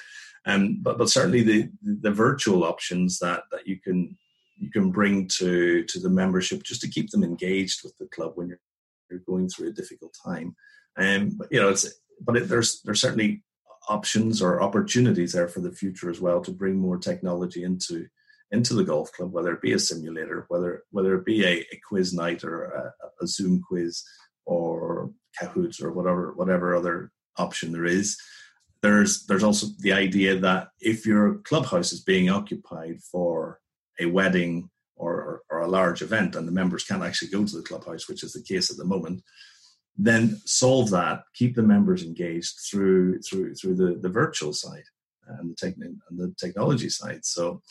Um, 0.45 0.79
but 0.81 0.97
but 0.97 1.09
certainly 1.09 1.43
the 1.43 1.69
the 1.83 2.11
virtual 2.11 2.63
options 2.63 3.19
that 3.19 3.43
that 3.51 3.67
you 3.67 3.79
can 3.79 4.17
you 4.57 4.69
can 4.71 4.91
bring 4.91 5.27
to 5.39 5.83
to 5.83 5.99
the 5.99 6.09
membership 6.09 6.63
just 6.63 6.81
to 6.81 6.89
keep 6.89 7.09
them 7.11 7.23
engaged 7.23 7.81
with 7.83 7.95
the 7.97 8.07
club 8.07 8.33
when 8.35 8.47
you're 8.47 8.59
you're 9.09 9.19
going 9.19 9.47
through 9.49 9.69
a 9.69 9.73
difficult 9.73 10.15
time. 10.25 10.55
Um, 10.97 11.35
but 11.37 11.47
you 11.51 11.61
know 11.61 11.69
it's 11.69 11.87
but 12.19 12.37
it, 12.37 12.49
there's 12.49 12.81
there's 12.81 13.01
certainly 13.01 13.43
options 13.89 14.41
or 14.41 14.61
opportunities 14.61 15.33
there 15.33 15.47
for 15.47 15.59
the 15.59 15.71
future 15.71 16.09
as 16.09 16.21
well 16.21 16.41
to 16.41 16.51
bring 16.51 16.75
more 16.75 16.97
technology 16.97 17.63
into 17.63 18.07
into 18.51 18.73
the 18.73 18.83
golf 18.83 19.11
club, 19.13 19.31
whether 19.31 19.53
it 19.53 19.61
be 19.61 19.73
a 19.73 19.79
simulator, 19.79 20.45
whether 20.49 20.83
whether 20.91 21.15
it 21.15 21.25
be 21.25 21.43
a, 21.45 21.65
a 21.71 21.81
quiz 21.87 22.13
night 22.13 22.43
or 22.43 22.65
a, 22.65 22.93
a, 23.21 23.27
Zoom 23.27 23.61
quiz 23.61 24.03
or 24.45 25.11
Kahoots 25.39 25.81
or 25.81 25.91
whatever 25.91 26.33
whatever 26.33 26.75
other 26.75 27.11
option 27.37 27.71
there 27.71 27.85
is. 27.85 28.17
there's 28.81 29.25
there's 29.27 29.43
also 29.43 29.67
the 29.79 29.93
idea 29.93 30.35
that 30.37 30.69
if 30.79 31.05
your 31.05 31.35
clubhouse 31.39 31.93
is 31.93 32.03
being 32.03 32.29
occupied 32.29 32.99
for 33.11 33.59
a 33.99 34.05
wedding 34.05 34.69
or, 34.95 35.13
or, 35.13 35.41
or, 35.49 35.59
a 35.61 35.67
large 35.67 36.01
event 36.01 36.35
and 36.35 36.47
the 36.47 36.51
members 36.51 36.83
can't 36.83 37.03
actually 37.03 37.29
go 37.29 37.43
to 37.43 37.57
the 37.57 37.63
clubhouse, 37.63 38.07
which 38.07 38.23
is 38.23 38.33
the 38.33 38.41
case 38.41 38.69
at 38.69 38.77
the 38.77 38.85
moment, 38.85 39.23
then 39.97 40.41
solve 40.45 40.89
that, 40.91 41.23
keep 41.33 41.55
the 41.55 41.63
members 41.63 42.03
engaged 42.03 42.59
through 42.69 43.19
through 43.21 43.55
through 43.55 43.75
the, 43.75 43.99
the 44.01 44.09
virtual 44.09 44.53
side 44.53 44.83
and 45.27 45.51
the, 45.51 45.55
techn- 45.55 45.99
and 46.09 46.19
the 46.19 46.33
technology 46.37 46.89
side. 46.89 47.25
So 47.25 47.61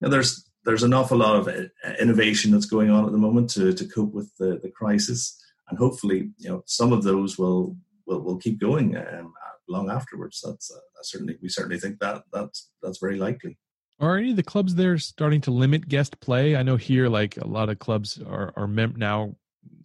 you 0.00 0.06
know, 0.06 0.10
there's 0.10 0.48
there's 0.64 0.82
an 0.82 0.92
awful 0.92 1.18
lot 1.18 1.36
of 1.36 1.48
uh, 1.48 1.92
innovation 2.00 2.50
that's 2.50 2.66
going 2.66 2.90
on 2.90 3.06
at 3.06 3.12
the 3.12 3.18
moment 3.18 3.48
to, 3.50 3.72
to 3.72 3.84
cope 3.86 4.12
with 4.12 4.36
the, 4.36 4.58
the 4.62 4.70
crisis, 4.70 5.40
and 5.68 5.78
hopefully, 5.78 6.30
you 6.38 6.50
know, 6.50 6.62
some 6.66 6.92
of 6.92 7.02
those 7.02 7.38
will 7.38 7.76
will, 8.06 8.20
will 8.20 8.36
keep 8.36 8.58
going 8.58 8.96
um, 8.96 9.32
long 9.68 9.90
afterwards. 9.90 10.42
That's 10.44 10.70
uh, 10.70 10.78
certainly 11.02 11.36
we 11.40 11.48
certainly 11.48 11.78
think 11.78 12.00
that 12.00 12.24
that's 12.32 12.70
that's 12.82 12.98
very 12.98 13.16
likely. 13.16 13.58
Are 13.98 14.18
any 14.18 14.30
of 14.30 14.36
the 14.36 14.42
clubs 14.42 14.74
there 14.74 14.98
starting 14.98 15.40
to 15.42 15.50
limit 15.50 15.88
guest 15.88 16.20
play? 16.20 16.54
I 16.54 16.62
know 16.62 16.76
here, 16.76 17.08
like 17.08 17.38
a 17.38 17.46
lot 17.46 17.68
of 17.68 17.78
clubs 17.78 18.20
are 18.26 18.52
are 18.56 18.66
mem- 18.66 18.96
now, 18.96 19.36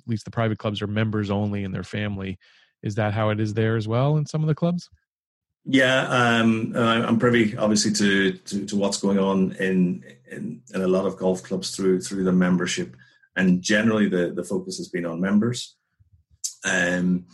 least 0.07 0.25
the 0.25 0.31
private 0.31 0.59
clubs 0.59 0.81
are 0.81 0.87
members 0.87 1.29
only 1.29 1.63
and 1.63 1.73
their 1.73 1.83
family. 1.83 2.37
Is 2.83 2.95
that 2.95 3.13
how 3.13 3.29
it 3.29 3.39
is 3.39 3.53
there 3.53 3.77
as 3.77 3.87
well 3.87 4.17
in 4.17 4.25
some 4.25 4.41
of 4.41 4.47
the 4.47 4.55
clubs? 4.55 4.89
Yeah, 5.63 6.07
um, 6.07 6.73
I'm 6.75 7.19
privy, 7.19 7.55
obviously, 7.55 7.91
to, 7.93 8.31
to, 8.31 8.65
to 8.65 8.75
what's 8.75 8.97
going 8.97 9.19
on 9.19 9.51
in, 9.53 10.03
in, 10.31 10.61
in 10.73 10.81
a 10.81 10.87
lot 10.87 11.05
of 11.05 11.17
golf 11.17 11.43
clubs 11.43 11.75
through 11.75 12.01
through 12.01 12.23
the 12.23 12.31
membership, 12.31 12.95
and 13.35 13.61
generally 13.61 14.09
the 14.09 14.31
the 14.33 14.43
focus 14.43 14.77
has 14.77 14.87
been 14.87 15.05
on 15.05 15.21
members. 15.21 15.75
Um, 16.65 17.25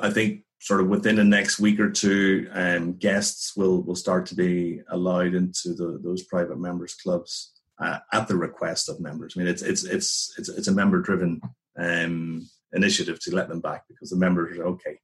I 0.00 0.10
think 0.10 0.42
sort 0.58 0.80
of 0.80 0.88
within 0.88 1.16
the 1.16 1.24
next 1.24 1.60
week 1.60 1.78
or 1.78 1.90
two, 1.90 2.48
um, 2.52 2.94
guests 2.94 3.56
will 3.56 3.82
will 3.82 3.94
start 3.94 4.26
to 4.26 4.34
be 4.34 4.80
allowed 4.88 5.34
into 5.34 5.74
the, 5.74 6.00
those 6.02 6.24
private 6.24 6.58
members 6.58 6.94
clubs 6.94 7.52
uh, 7.78 7.98
at 8.12 8.26
the 8.26 8.36
request 8.36 8.88
of 8.88 9.00
members. 9.00 9.34
I 9.36 9.40
mean, 9.40 9.48
it's 9.48 9.62
it's 9.62 9.84
it's 9.84 10.34
it's, 10.36 10.48
it's 10.48 10.68
a 10.68 10.74
member 10.74 11.00
driven 11.00 11.40
um, 11.80 12.48
initiative 12.72 13.18
to 13.20 13.34
let 13.34 13.48
them 13.48 13.60
back 13.60 13.82
because 13.88 14.10
the 14.10 14.16
members 14.16 14.58
are 14.58 14.66
okay 14.66 14.98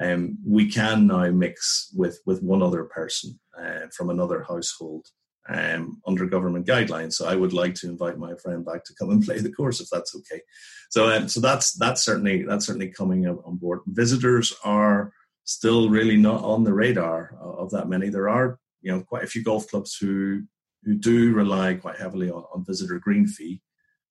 um, 0.00 0.38
we 0.44 0.70
can 0.70 1.06
now 1.06 1.30
mix 1.30 1.92
with 1.94 2.20
with 2.26 2.42
one 2.42 2.62
other 2.62 2.84
person 2.84 3.38
uh, 3.58 3.86
from 3.96 4.10
another 4.10 4.42
household 4.42 5.06
um, 5.48 6.00
under 6.06 6.26
government 6.26 6.66
guidelines. 6.66 7.14
So 7.14 7.26
I 7.26 7.36
would 7.36 7.52
like 7.52 7.74
to 7.76 7.88
invite 7.88 8.18
my 8.18 8.34
friend 8.42 8.64
back 8.64 8.84
to 8.84 8.94
come 8.98 9.10
and 9.10 9.22
play 9.24 9.38
the 9.38 9.52
course 9.52 9.80
if 9.80 9.88
that's 9.90 10.14
okay. 10.16 10.40
So 10.90 11.10
um, 11.14 11.28
so 11.28 11.40
that's 11.40 11.74
that's 11.74 12.04
certainly 12.04 12.42
that's 12.42 12.66
certainly 12.66 12.88
coming 12.88 13.26
on 13.26 13.56
board. 13.56 13.80
Visitors 13.86 14.52
are 14.64 15.12
still 15.44 15.90
really 15.90 16.16
not 16.16 16.42
on 16.42 16.64
the 16.64 16.74
radar 16.74 17.36
of 17.40 17.70
that 17.70 17.88
many. 17.88 18.08
There 18.08 18.28
are 18.28 18.58
you 18.82 18.92
know 18.92 19.02
quite 19.02 19.24
a 19.24 19.28
few 19.28 19.44
golf 19.44 19.68
clubs 19.68 19.96
who 19.96 20.42
who 20.82 20.94
do 20.94 21.32
rely 21.32 21.74
quite 21.74 21.96
heavily 21.96 22.30
on, 22.30 22.44
on 22.52 22.64
visitor 22.64 22.98
green 22.98 23.26
fee. 23.26 23.62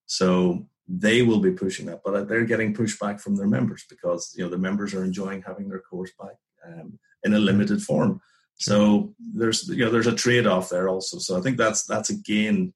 So 0.06 0.66
they 0.86 1.22
will 1.22 1.40
be 1.40 1.50
pushing 1.50 1.86
that, 1.86 2.02
but 2.04 2.28
they're 2.28 2.44
getting 2.44 2.74
pushback 2.74 3.20
from 3.20 3.36
their 3.36 3.46
members 3.46 3.84
because 3.88 4.34
you 4.36 4.44
know 4.44 4.50
the 4.50 4.58
members 4.58 4.94
are 4.94 5.04
enjoying 5.04 5.42
having 5.42 5.68
their 5.68 5.80
course 5.80 6.12
back 6.20 6.36
um, 6.66 6.98
in 7.22 7.34
a 7.34 7.38
limited 7.38 7.82
form. 7.82 8.20
So 8.56 9.14
there's 9.18 9.68
you 9.68 9.84
know 9.84 9.90
there's 9.90 10.06
a 10.06 10.14
trade 10.14 10.46
off 10.46 10.68
there 10.68 10.88
also. 10.88 11.18
So 11.18 11.38
I 11.38 11.40
think 11.40 11.56
that's 11.56 11.84
that's 11.86 12.10
again 12.10 12.74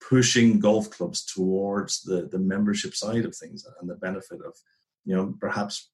pushing 0.00 0.60
golf 0.60 0.90
clubs 0.90 1.24
towards 1.24 2.02
the 2.02 2.28
the 2.30 2.38
membership 2.38 2.94
side 2.94 3.24
of 3.24 3.34
things 3.36 3.66
and 3.80 3.90
the 3.90 3.96
benefit 3.96 4.40
of 4.46 4.54
you 5.04 5.14
know 5.14 5.34
perhaps 5.40 5.90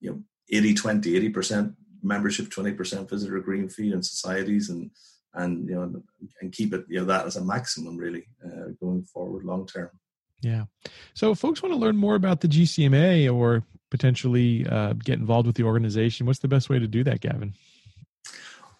you 0.00 0.10
know 0.10 0.22
80 0.50 0.74
20 0.74 1.16
80 1.16 1.28
percent 1.30 1.72
membership 2.02 2.50
20 2.50 2.72
percent 2.72 3.08
visitor 3.08 3.38
green 3.40 3.68
fee 3.68 3.92
and 3.92 4.04
societies 4.04 4.68
and 4.68 4.90
and 5.34 5.68
you 5.68 5.74
know 5.74 6.02
and 6.40 6.52
keep 6.52 6.74
it 6.74 6.84
you 6.88 7.00
know 7.00 7.06
that 7.06 7.26
as 7.26 7.36
a 7.36 7.44
maximum 7.44 7.96
really 7.96 8.26
uh, 8.44 8.70
going 8.80 9.02
forward 9.04 9.44
long 9.44 9.66
term 9.66 9.90
yeah. 10.42 10.64
So, 11.14 11.34
folks 11.34 11.62
want 11.62 11.72
to 11.72 11.78
learn 11.78 11.96
more 11.96 12.14
about 12.14 12.40
the 12.40 12.48
GCMA 12.48 13.32
or 13.32 13.64
potentially 13.90 14.66
uh, 14.66 14.94
get 14.94 15.18
involved 15.18 15.46
with 15.46 15.56
the 15.56 15.62
organization, 15.62 16.26
what's 16.26 16.40
the 16.40 16.48
best 16.48 16.68
way 16.70 16.78
to 16.78 16.86
do 16.86 17.04
that, 17.04 17.20
Gavin? 17.20 17.54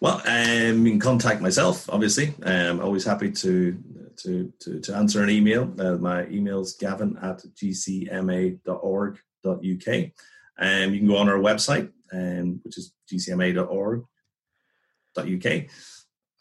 Well, 0.01 0.21
um, 0.25 0.85
you 0.85 0.91
can 0.91 0.99
contact 0.99 1.39
myself. 1.39 1.89
Obviously, 1.89 2.33
I'm 2.43 2.81
always 2.81 3.05
happy 3.05 3.31
to 3.31 3.77
to 4.17 4.51
to, 4.59 4.79
to 4.81 4.95
answer 4.95 5.23
an 5.23 5.29
email. 5.29 5.73
Uh, 5.79 5.95
my 5.95 6.27
email 6.27 6.59
is 6.59 6.73
gavin 6.73 7.17
at 7.21 7.41
gcma.org.uk. 7.55 9.21
And 10.59 10.85
um, 10.85 10.93
you 10.93 10.99
can 10.99 11.07
go 11.07 11.17
on 11.17 11.29
our 11.29 11.37
website, 11.37 11.91
um, 12.11 12.59
which 12.63 12.77
is 12.77 12.93
gcma.org.uk. 13.11 14.05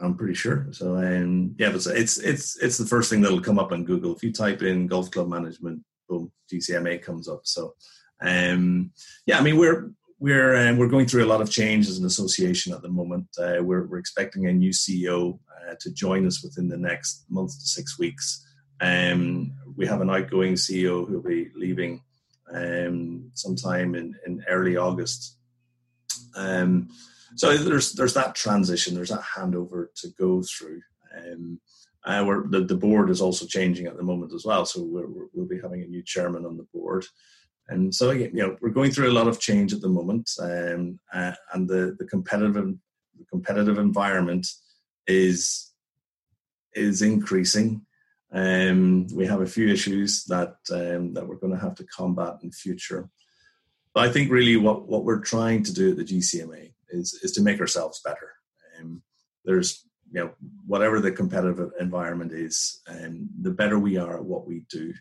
I'm 0.02 0.16
pretty 0.16 0.34
sure. 0.34 0.66
So 0.72 0.96
um, 0.96 1.54
yeah, 1.58 1.70
but 1.70 1.86
it's 1.86 2.18
it's 2.18 2.56
it's 2.56 2.78
the 2.78 2.86
first 2.86 3.08
thing 3.08 3.20
that'll 3.20 3.40
come 3.40 3.58
up 3.58 3.72
on 3.72 3.84
Google 3.84 4.14
if 4.14 4.22
you 4.22 4.32
type 4.32 4.62
in 4.62 4.88
golf 4.88 5.10
club 5.10 5.28
management. 5.28 5.82
Boom, 6.08 6.32
GCMA 6.52 7.00
comes 7.02 7.28
up. 7.28 7.42
So 7.44 7.74
um, 8.20 8.90
yeah, 9.26 9.38
I 9.38 9.42
mean 9.42 9.56
we're 9.56 9.92
we're 10.18 10.68
um, 10.68 10.76
we're 10.76 10.88
going 10.88 11.06
through 11.06 11.24
a 11.24 11.32
lot 11.32 11.40
of 11.40 11.50
change 11.50 11.88
as 11.88 11.98
an 11.98 12.06
association 12.06 12.72
at 12.72 12.82
the 12.82 12.88
moment. 12.88 13.28
Uh, 13.38 13.58
we're 13.60 13.86
we're 13.86 13.98
expecting 13.98 14.46
a 14.46 14.52
new 14.52 14.70
CEO 14.70 15.38
uh, 15.68 15.74
to 15.80 15.92
join 15.92 16.26
us 16.26 16.42
within 16.42 16.68
the 16.68 16.76
next 16.76 17.24
month 17.30 17.52
to 17.58 17.66
six 17.66 17.98
weeks. 17.98 18.44
Um, 18.80 19.52
we 19.76 19.86
have 19.86 20.00
an 20.00 20.10
outgoing 20.10 20.54
CEO 20.54 21.06
who'll 21.06 21.22
be 21.22 21.50
leaving 21.54 22.02
um, 22.52 23.30
sometime 23.34 23.94
in, 23.94 24.14
in 24.26 24.44
early 24.48 24.76
August. 24.76 25.36
Um, 26.34 26.88
so 27.36 27.56
there's 27.56 27.92
there's 27.92 28.14
that 28.14 28.34
transition, 28.34 28.94
there's 28.94 29.10
that 29.10 29.22
handover 29.22 29.86
to 29.96 30.08
go 30.18 30.42
through. 30.42 30.80
Um, 31.16 31.60
uh, 32.04 32.24
the, 32.48 32.64
the 32.64 32.74
board 32.74 33.10
is 33.10 33.20
also 33.20 33.46
changing 33.46 33.86
at 33.86 33.96
the 33.96 34.02
moment 34.02 34.32
as 34.32 34.44
well, 34.44 34.66
so 34.66 34.82
we 34.82 35.02
will 35.34 35.46
be 35.46 35.60
having 35.60 35.82
a 35.82 35.86
new 35.86 36.02
chairman 36.02 36.44
on 36.44 36.56
the 36.56 36.66
board. 36.74 37.04
And 37.68 37.94
so 37.94 38.10
you 38.10 38.30
know 38.32 38.56
we're 38.60 38.70
going 38.70 38.90
through 38.90 39.10
a 39.10 39.12
lot 39.12 39.28
of 39.28 39.40
change 39.40 39.72
at 39.72 39.80
the 39.80 39.88
moment, 39.88 40.30
um, 40.40 40.98
uh, 41.12 41.32
and 41.52 41.68
the 41.68 41.96
the 41.98 42.06
competitive 42.06 42.74
the 43.18 43.24
competitive 43.30 43.78
environment 43.78 44.46
is 45.06 45.72
is 46.74 47.02
increasing. 47.02 47.86
Um, 48.32 49.06
we 49.14 49.26
have 49.26 49.42
a 49.42 49.46
few 49.46 49.68
issues 49.68 50.24
that 50.24 50.56
um, 50.70 51.14
that 51.14 51.26
we're 51.26 51.36
going 51.36 51.52
to 51.52 51.60
have 51.60 51.76
to 51.76 51.84
combat 51.84 52.38
in 52.42 52.50
future. 52.50 53.08
But 53.94 54.08
I 54.08 54.12
think 54.12 54.30
really 54.30 54.56
what 54.56 54.88
what 54.88 55.04
we're 55.04 55.20
trying 55.20 55.62
to 55.64 55.72
do 55.72 55.90
at 55.92 55.96
the 55.98 56.04
GCMA 56.04 56.72
is 56.92 57.14
is 57.22 57.32
to 57.32 57.42
make 57.42 57.60
ourselves 57.60 58.00
better. 58.04 58.32
Um, 58.78 59.02
there's 59.44 59.86
you 60.12 60.20
know 60.20 60.30
whatever 60.66 61.00
the 61.00 61.12
competitive 61.12 61.72
environment 61.80 62.32
is, 62.32 62.80
and 62.86 63.22
um, 63.22 63.28
the 63.40 63.50
better 63.50 63.78
we 63.78 63.96
are 63.96 64.16
at 64.16 64.24
what 64.24 64.46
we 64.46 64.64
do, 64.70 64.92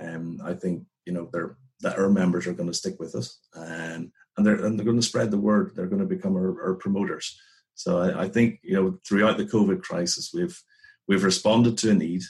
um, 0.00 0.40
I 0.44 0.54
think 0.54 0.84
you 1.04 1.12
know 1.12 1.28
they're 1.32 1.56
that 1.80 1.98
our 1.98 2.08
members 2.08 2.46
are 2.46 2.54
going 2.54 2.68
to 2.68 2.74
stick 2.74 2.98
with 2.98 3.14
us, 3.14 3.38
and 3.54 4.10
and 4.36 4.46
they're 4.46 4.64
and 4.64 4.78
they're 4.78 4.86
going 4.86 5.00
to 5.00 5.06
spread 5.06 5.30
the 5.30 5.38
word. 5.38 5.72
They're 5.74 5.86
going 5.86 6.02
to 6.02 6.16
become 6.16 6.34
our, 6.34 6.62
our 6.62 6.74
promoters. 6.74 7.38
So 7.74 7.98
I, 7.98 8.24
I, 8.24 8.28
think 8.28 8.60
you 8.62 8.74
know 8.74 8.98
throughout 9.06 9.36
the 9.36 9.44
COVID 9.44 9.82
crisis, 9.82 10.30
we've 10.32 10.60
we've 11.08 11.24
responded 11.24 11.76
to 11.78 11.90
a 11.90 11.94
need, 11.94 12.22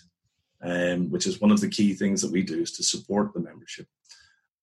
um, 0.62 1.10
which 1.10 1.26
is 1.26 1.40
one 1.40 1.50
of 1.50 1.60
the 1.60 1.68
key 1.68 1.94
things 1.94 2.22
that 2.22 2.32
we 2.32 2.42
do 2.42 2.60
is 2.60 2.72
to 2.72 2.82
support 2.82 3.32
the 3.32 3.40
membership. 3.40 3.86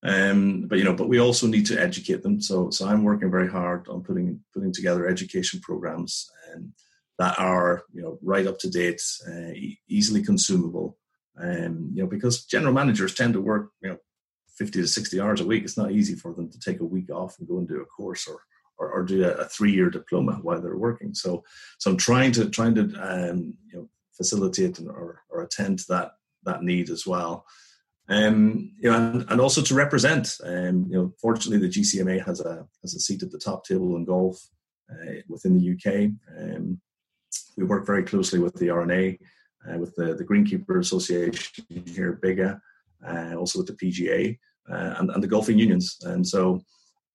Um, 0.04 0.66
but 0.66 0.78
you 0.78 0.84
know, 0.84 0.94
but 0.94 1.08
we 1.08 1.20
also 1.20 1.46
need 1.46 1.66
to 1.66 1.80
educate 1.80 2.22
them. 2.22 2.40
So, 2.40 2.70
so 2.70 2.86
I'm 2.86 3.04
working 3.04 3.30
very 3.30 3.48
hard 3.48 3.88
on 3.88 4.02
putting 4.02 4.40
putting 4.52 4.72
together 4.72 5.06
education 5.06 5.60
programs 5.60 6.28
um, 6.52 6.72
that 7.18 7.38
are 7.38 7.84
you 7.92 8.02
know 8.02 8.18
right 8.22 8.46
up 8.46 8.58
to 8.60 8.70
date, 8.70 9.00
uh, 9.28 9.52
easily 9.88 10.22
consumable. 10.22 10.98
Um, 11.40 11.92
you 11.94 12.02
know, 12.02 12.08
because 12.08 12.44
general 12.44 12.74
managers 12.74 13.14
tend 13.14 13.34
to 13.34 13.40
work 13.40 13.70
you 13.80 13.90
know 13.90 13.98
50 14.56 14.82
to 14.82 14.88
60 14.88 15.20
hours 15.20 15.40
a 15.40 15.46
week. 15.46 15.64
It's 15.64 15.78
not 15.78 15.92
easy 15.92 16.14
for 16.14 16.34
them 16.34 16.50
to 16.50 16.58
take 16.58 16.80
a 16.80 16.84
week 16.84 17.10
off 17.10 17.38
and 17.38 17.48
go 17.48 17.58
and 17.58 17.68
do 17.68 17.80
a 17.80 17.86
course 17.86 18.26
or 18.26 18.40
or, 18.78 18.90
or 18.90 19.02
do 19.04 19.24
a, 19.24 19.32
a 19.32 19.44
three 19.44 19.72
year 19.72 19.90
diploma 19.90 20.38
while 20.42 20.60
they're 20.60 20.76
working. 20.76 21.14
So, 21.14 21.44
so 21.78 21.90
I'm 21.90 21.96
trying 21.96 22.32
to 22.32 22.50
trying 22.50 22.74
to 22.74 22.82
um, 23.00 23.54
you 23.66 23.78
know 23.78 23.88
facilitate 24.16 24.80
or 24.80 25.22
or 25.30 25.42
attend 25.42 25.78
to 25.80 25.84
that 25.90 26.12
that 26.44 26.62
need 26.62 26.90
as 26.90 27.06
well. 27.06 27.46
Um, 28.08 28.72
you 28.78 28.90
know, 28.90 28.96
and, 28.96 29.24
and, 29.30 29.40
also 29.40 29.62
to 29.62 29.74
represent. 29.74 30.36
Um, 30.44 30.86
you 30.88 30.96
know, 30.96 31.14
fortunately, 31.20 31.66
the 31.66 31.72
GCMA 31.72 32.24
has 32.26 32.40
a 32.40 32.66
has 32.82 32.94
a 32.94 33.00
seat 33.00 33.22
at 33.22 33.30
the 33.30 33.38
top 33.38 33.64
table 33.64 33.96
in 33.96 34.04
golf 34.04 34.44
uh, 34.90 35.20
within 35.28 35.56
the 35.56 35.72
UK. 35.72 36.10
Um, 36.36 36.80
we 37.56 37.64
work 37.64 37.86
very 37.86 38.02
closely 38.02 38.38
with 38.38 38.54
the 38.54 38.70
R&A, 38.70 39.18
uh, 39.68 39.78
with 39.78 39.94
the 39.94 40.14
the 40.14 40.24
Greenkeeper 40.24 40.80
Association 40.80 41.64
here, 41.86 42.18
BIGGA, 42.22 42.60
uh, 43.06 43.36
also 43.36 43.60
with 43.60 43.68
the 43.68 43.74
PGA 43.74 44.38
uh, 44.70 44.94
and, 44.98 45.10
and 45.10 45.22
the 45.22 45.28
golfing 45.28 45.58
unions. 45.58 45.98
And 46.02 46.26
so, 46.26 46.62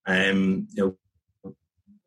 um, 0.06 0.68
you 0.74 0.96
know, 1.44 1.54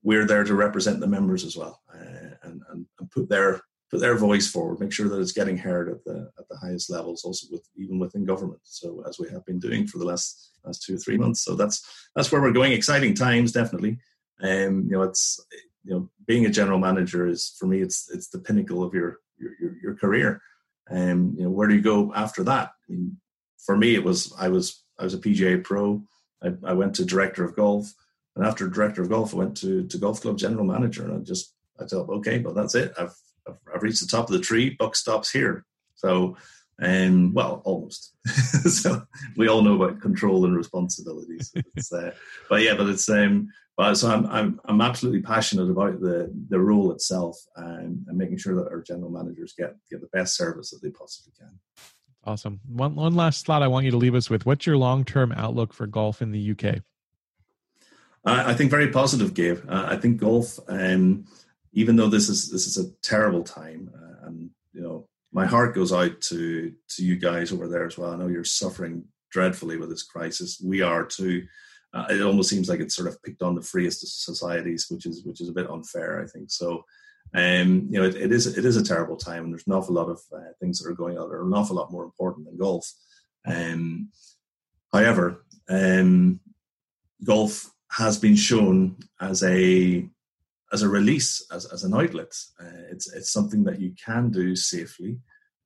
we're 0.03 0.27
there 0.27 0.45
to 0.45 0.55
represent 0.55 1.01
the 1.01 1.07
members 1.07 1.45
as 1.45 1.57
well 1.57 1.81
uh, 1.95 2.35
and, 2.43 2.63
and 2.71 2.87
put 3.11 3.29
their 3.29 3.61
put 3.91 4.01
their 4.01 4.17
voice 4.17 4.47
forward, 4.47 4.81
make 4.81 4.93
sure 4.93 5.09
that 5.09 5.21
it's 5.21 5.33
getting 5.33 5.57
heard 5.57 5.89
at 5.89 6.05
the 6.05 6.31
at 6.39 6.49
the 6.49 6.57
highest 6.57 6.91
levels, 6.91 7.25
also 7.25 7.47
with 7.51 7.69
even 7.77 7.99
within 7.99 8.25
government. 8.25 8.61
So 8.63 9.03
as 9.09 9.19
we 9.19 9.29
have 9.31 9.45
been 9.45 9.59
doing 9.59 9.87
for 9.87 9.99
the 9.99 10.05
last 10.05 10.53
last 10.65 10.83
two 10.83 10.95
or 10.95 10.99
three 10.99 11.17
months. 11.17 11.43
So 11.43 11.55
that's 11.55 12.09
that's 12.15 12.31
where 12.31 12.41
we're 12.41 12.53
going. 12.53 12.73
Exciting 12.73 13.15
times, 13.15 13.53
definitely. 13.53 13.99
Um, 14.43 14.85
you 14.85 14.93
know, 14.93 15.03
it's 15.03 15.41
you 15.85 15.95
know, 15.95 16.11
being 16.27 16.47
a 16.47 16.51
general 16.51 16.79
manager 16.79 17.27
is 17.27 17.55
for 17.59 17.67
me, 17.67 17.81
it's 17.81 18.11
it's 18.11 18.29
the 18.29 18.39
pinnacle 18.39 18.83
of 18.83 18.95
your 18.95 19.19
your 19.39 19.53
your, 19.83 19.95
career. 19.95 20.41
And 20.89 21.13
um, 21.13 21.35
you 21.37 21.45
know, 21.45 21.51
where 21.51 21.69
do 21.69 21.75
you 21.75 21.81
go 21.81 22.13
after 22.15 22.43
that? 22.45 22.73
I 22.89 22.93
mean, 22.93 23.17
for 23.59 23.77
me, 23.77 23.95
it 23.95 24.05
was 24.05 24.33
I 24.39 24.49
was 24.49 24.85
I 24.99 25.05
was 25.05 25.15
a 25.15 25.19
PGA 25.19 25.63
pro. 25.63 26.03
I, 26.43 26.53
I 26.65 26.73
went 26.73 26.95
to 26.97 27.05
director 27.05 27.45
of 27.45 27.57
golf, 27.57 27.93
and 28.37 28.45
after 28.45 28.69
director 28.69 29.03
of 29.03 29.09
golf, 29.09 29.35
I 29.35 29.39
went 29.39 29.57
to 29.59 29.87
to 29.87 29.99
golf 29.99 30.21
club 30.21 30.39
general 30.39 30.65
manager, 30.65 31.05
and 31.05 31.15
I 31.15 31.19
just 31.25 31.55
I 31.81 31.87
thought, 31.87 32.09
okay, 32.11 32.39
but 32.39 32.55
that's 32.55 32.75
it. 32.75 32.93
I've 32.99 33.15
I've, 33.75 33.83
reached 33.83 34.01
the 34.01 34.07
top 34.07 34.29
of 34.29 34.33
the 34.33 34.41
tree. 34.41 34.77
Buck 34.79 34.97
stops 34.97 35.31
here. 35.31 35.65
So 35.95 36.37
and 36.81 37.35
well, 37.35 37.61
almost. 37.65 38.15
so 38.27 39.03
we 39.37 39.49
all 39.49 39.63
know 39.63 39.75
about 39.75 40.01
control 40.01 40.47
and 40.47 40.57
responsibilities. 40.57 41.53
Uh, 41.93 42.11
but 42.49 42.63
yeah, 42.63 42.75
but 42.75 42.89
it's 42.89 43.09
um, 43.09 43.49
but 43.77 43.95
so 43.95 44.11
I'm 44.11 44.27
I'm 44.27 44.61
I'm 44.65 44.81
absolutely 44.81 45.23
passionate 45.23 45.71
about 45.71 46.01
the 46.01 46.33
the 46.49 46.59
role 46.59 46.93
itself 46.93 47.37
and, 47.57 48.05
and 48.09 48.17
making 48.17 48.39
sure 48.39 48.55
that 48.57 48.69
our 48.69 48.81
general 48.81 49.11
managers 49.11 49.53
get 49.57 49.77
get 49.91 50.01
the 50.01 50.09
best 50.09 50.37
service 50.37 50.71
that 50.71 50.83
they 50.83 50.91
possibly 50.91 51.33
can. 51.39 51.59
Awesome. 52.25 52.61
One 52.67 52.95
one 52.95 53.15
last 53.15 53.45
thought 53.45 53.63
I 53.63 53.69
want 53.69 53.85
you 53.85 53.91
to 53.91 53.97
leave 53.97 54.15
us 54.15 54.31
with. 54.31 54.47
What's 54.47 54.67
your 54.67 54.77
long 54.77 55.05
term 55.05 55.33
outlook 55.33 55.73
for 55.75 55.87
golf 55.87 56.23
in 56.23 56.33
the 56.33 56.51
UK? 56.53 56.83
I 58.25 58.53
think 58.53 58.71
very 58.71 58.89
positive, 58.89 59.33
Gabe. 59.33 59.61
I 59.67 59.97
think 59.97 60.19
golf, 60.19 60.61
um, 60.69 61.25
even 61.73 61.97
though 61.97 62.09
this 62.09 62.29
is 62.29 62.51
this 62.51 62.67
is 62.67 62.77
a 62.79 62.91
terrible 63.03 63.43
time, 63.43 63.91
uh, 63.95 64.27
and 64.27 64.51
you 64.73 64.81
know 64.81 65.09
my 65.33 65.47
heart 65.47 65.75
goes 65.75 65.93
out 65.93 66.21
to 66.23 66.73
to 66.89 67.05
you 67.05 67.17
guys 67.17 67.53
over 67.53 67.69
there 67.69 67.87
as 67.87 67.97
well. 67.97 68.13
I 68.13 68.17
know 68.17 68.29
you're 68.29 68.45
suffering 68.45 69.05
dreadfully 69.31 69.77
with 69.77 69.91
this 69.91 70.03
crisis. 70.03 70.61
We 70.65 70.83
are 70.83 71.05
too. 71.05 71.47
Uh, 71.93 72.07
it 72.09 72.23
almost 72.23 72.49
seems 72.49 72.69
like 72.69 72.79
it's 72.81 72.95
sort 72.95 73.09
of 73.09 73.21
picked 73.23 73.43
on 73.43 73.55
the 73.55 73.63
freest 73.63 74.25
societies, 74.25 74.87
which 74.91 75.07
is 75.07 75.25
which 75.25 75.41
is 75.41 75.49
a 75.49 75.53
bit 75.53 75.71
unfair, 75.71 76.23
I 76.23 76.27
think. 76.27 76.51
So, 76.51 76.85
um, 77.35 77.89
you 77.91 78.01
know, 78.01 78.05
it, 78.05 78.17
it 78.17 78.33
is 78.33 78.47
it 78.47 78.65
is 78.65 78.77
a 78.77 78.85
terrible 78.85 79.17
time, 79.17 79.45
and 79.45 79.53
there's 79.53 79.67
an 79.67 79.73
awful 79.73 79.95
lot 79.95 80.09
of 80.09 80.21
uh, 80.33 80.53
things 80.61 80.79
that 80.79 80.89
are 80.89 80.95
going 80.95 81.19
on 81.19 81.29
that 81.29 81.35
are 81.35 81.47
an 81.47 81.55
awful 81.55 81.77
lot 81.77 81.93
more 81.93 82.05
important 82.05 82.47
than 82.47 82.59
golf. 82.59 82.91
Um, 83.47 84.11
however, 84.93 85.45
um, 85.69 86.41
golf 87.25 87.71
has 87.91 88.19
been 88.19 88.37
shown 88.37 88.97
as 89.21 89.43
a 89.43 90.09
as 90.73 90.83
a 90.83 90.89
release, 90.89 91.45
as, 91.51 91.67
as 91.67 91.85
an 91.85 91.95
outlet. 91.95 92.33
Uh, 92.61 92.85
it's 92.91 93.13
it's 93.13 93.33
something 93.33 93.65
that 93.65 93.81
you 93.81 93.95
can 94.05 94.31
do 94.31 94.55
safely. 94.55 95.19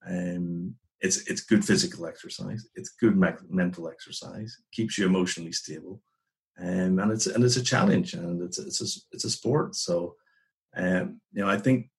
Um, 0.06 0.74
it's 1.00 1.28
it's 1.28 1.42
good 1.42 1.64
physical 1.64 2.06
exercise. 2.06 2.66
It's 2.74 2.90
good 3.00 3.16
me- 3.16 3.28
mental 3.48 3.88
exercise. 3.88 4.56
Keeps 4.72 4.98
you 4.98 5.06
emotionally 5.06 5.52
stable, 5.52 6.00
um, 6.58 6.98
and 6.98 7.12
it's 7.12 7.26
and 7.26 7.44
it's 7.44 7.56
a 7.56 7.62
challenge, 7.62 8.14
and 8.14 8.42
it's 8.42 8.58
it's 8.58 8.80
a, 8.80 9.00
it's 9.12 9.24
a 9.24 9.30
sport. 9.30 9.76
So, 9.76 10.14
um, 10.76 11.20
you 11.32 11.42
know, 11.42 11.50
I 11.50 11.58
think 11.58 11.90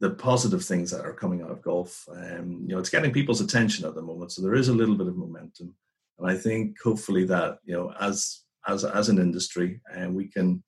the 0.00 0.10
positive 0.10 0.64
things 0.64 0.92
that 0.92 1.04
are 1.04 1.12
coming 1.12 1.42
out 1.42 1.50
of 1.50 1.62
golf, 1.62 2.04
um, 2.12 2.64
you 2.68 2.74
know, 2.74 2.78
it's 2.78 2.90
getting 2.90 3.12
people's 3.12 3.40
attention 3.40 3.84
at 3.84 3.96
the 3.96 4.02
moment. 4.02 4.30
So 4.30 4.42
there 4.42 4.54
is 4.54 4.68
a 4.68 4.74
little 4.74 4.94
bit 4.94 5.08
of 5.08 5.16
momentum, 5.16 5.74
and 6.20 6.30
I 6.30 6.36
think 6.36 6.76
hopefully 6.82 7.24
that 7.24 7.58
you 7.64 7.74
know, 7.74 7.92
as 8.00 8.42
as 8.68 8.84
as 8.84 9.08
an 9.08 9.18
industry, 9.18 9.80
and 9.92 10.08
uh, 10.08 10.10
we 10.10 10.28
can 10.28 10.62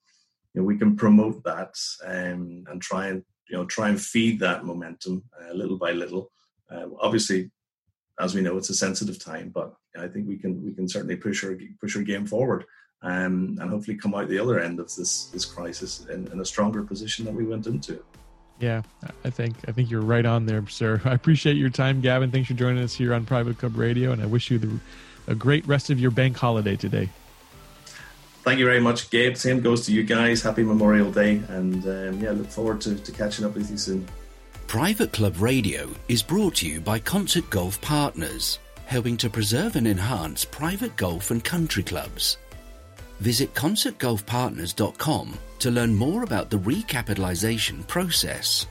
you 0.54 0.60
know, 0.60 0.66
we 0.66 0.78
can 0.78 0.96
promote 0.96 1.42
that 1.44 1.74
um, 2.04 2.64
and 2.68 2.80
try 2.80 3.08
and 3.08 3.24
you 3.48 3.56
know 3.56 3.64
try 3.64 3.88
and 3.88 4.00
feed 4.00 4.40
that 4.40 4.64
momentum 4.64 5.24
uh, 5.40 5.52
little 5.54 5.78
by 5.78 5.92
little. 5.92 6.30
Uh, 6.70 6.86
obviously, 7.00 7.50
as 8.18 8.34
we 8.34 8.42
know, 8.42 8.56
it's 8.56 8.70
a 8.70 8.74
sensitive 8.74 9.22
time, 9.22 9.50
but 9.50 9.74
I 9.98 10.08
think 10.08 10.28
we 10.28 10.36
can 10.36 10.62
we 10.64 10.72
can 10.72 10.88
certainly 10.88 11.16
push 11.16 11.44
our 11.44 11.56
push 11.80 11.96
our 11.96 12.02
game 12.02 12.26
forward 12.26 12.64
um, 13.02 13.56
and 13.60 13.70
hopefully 13.70 13.96
come 13.96 14.14
out 14.14 14.28
the 14.28 14.38
other 14.38 14.60
end 14.60 14.78
of 14.78 14.94
this 14.94 15.26
this 15.26 15.44
crisis 15.44 16.06
in, 16.06 16.30
in 16.32 16.40
a 16.40 16.44
stronger 16.44 16.82
position 16.82 17.24
than 17.24 17.34
we 17.34 17.44
went 17.44 17.66
into. 17.66 18.02
Yeah, 18.58 18.82
I 19.24 19.30
think 19.30 19.56
I 19.66 19.72
think 19.72 19.90
you're 19.90 20.02
right 20.02 20.26
on 20.26 20.46
there, 20.46 20.66
sir. 20.68 21.00
I 21.04 21.12
appreciate 21.12 21.56
your 21.56 21.70
time, 21.70 22.00
Gavin. 22.00 22.30
Thanks 22.30 22.48
for 22.48 22.54
joining 22.54 22.82
us 22.82 22.94
here 22.94 23.14
on 23.14 23.24
Private 23.24 23.58
Club 23.58 23.76
Radio, 23.76 24.12
and 24.12 24.22
I 24.22 24.26
wish 24.26 24.50
you 24.50 24.58
the, 24.58 24.78
a 25.26 25.34
great 25.34 25.66
rest 25.66 25.90
of 25.90 25.98
your 25.98 26.10
bank 26.10 26.36
holiday 26.36 26.76
today. 26.76 27.08
Thank 28.42 28.58
you 28.58 28.64
very 28.64 28.80
much, 28.80 29.10
Gabe. 29.10 29.36
Same 29.36 29.60
goes 29.60 29.84
to 29.86 29.92
you 29.92 30.02
guys. 30.02 30.42
Happy 30.42 30.62
Memorial 30.62 31.10
Day, 31.12 31.42
and 31.48 31.84
um, 31.84 32.20
yeah, 32.20 32.30
look 32.30 32.48
forward 32.48 32.80
to, 32.82 32.96
to 32.96 33.12
catching 33.12 33.44
up 33.44 33.54
with 33.54 33.70
you 33.70 33.76
soon. 33.76 34.06
Private 34.66 35.12
Club 35.12 35.34
Radio 35.40 35.90
is 36.08 36.22
brought 36.22 36.56
to 36.56 36.66
you 36.66 36.80
by 36.80 36.98
Concert 36.98 37.48
Golf 37.50 37.80
Partners, 37.80 38.58
helping 38.86 39.16
to 39.18 39.28
preserve 39.28 39.76
and 39.76 39.86
enhance 39.86 40.44
private 40.44 40.96
golf 40.96 41.30
and 41.30 41.42
country 41.44 41.82
clubs. 41.82 42.38
Visit 43.18 43.52
concertgolfpartners.com 43.54 45.38
to 45.58 45.70
learn 45.70 45.94
more 45.94 46.22
about 46.22 46.48
the 46.48 46.58
recapitalisation 46.58 47.86
process. 47.86 48.66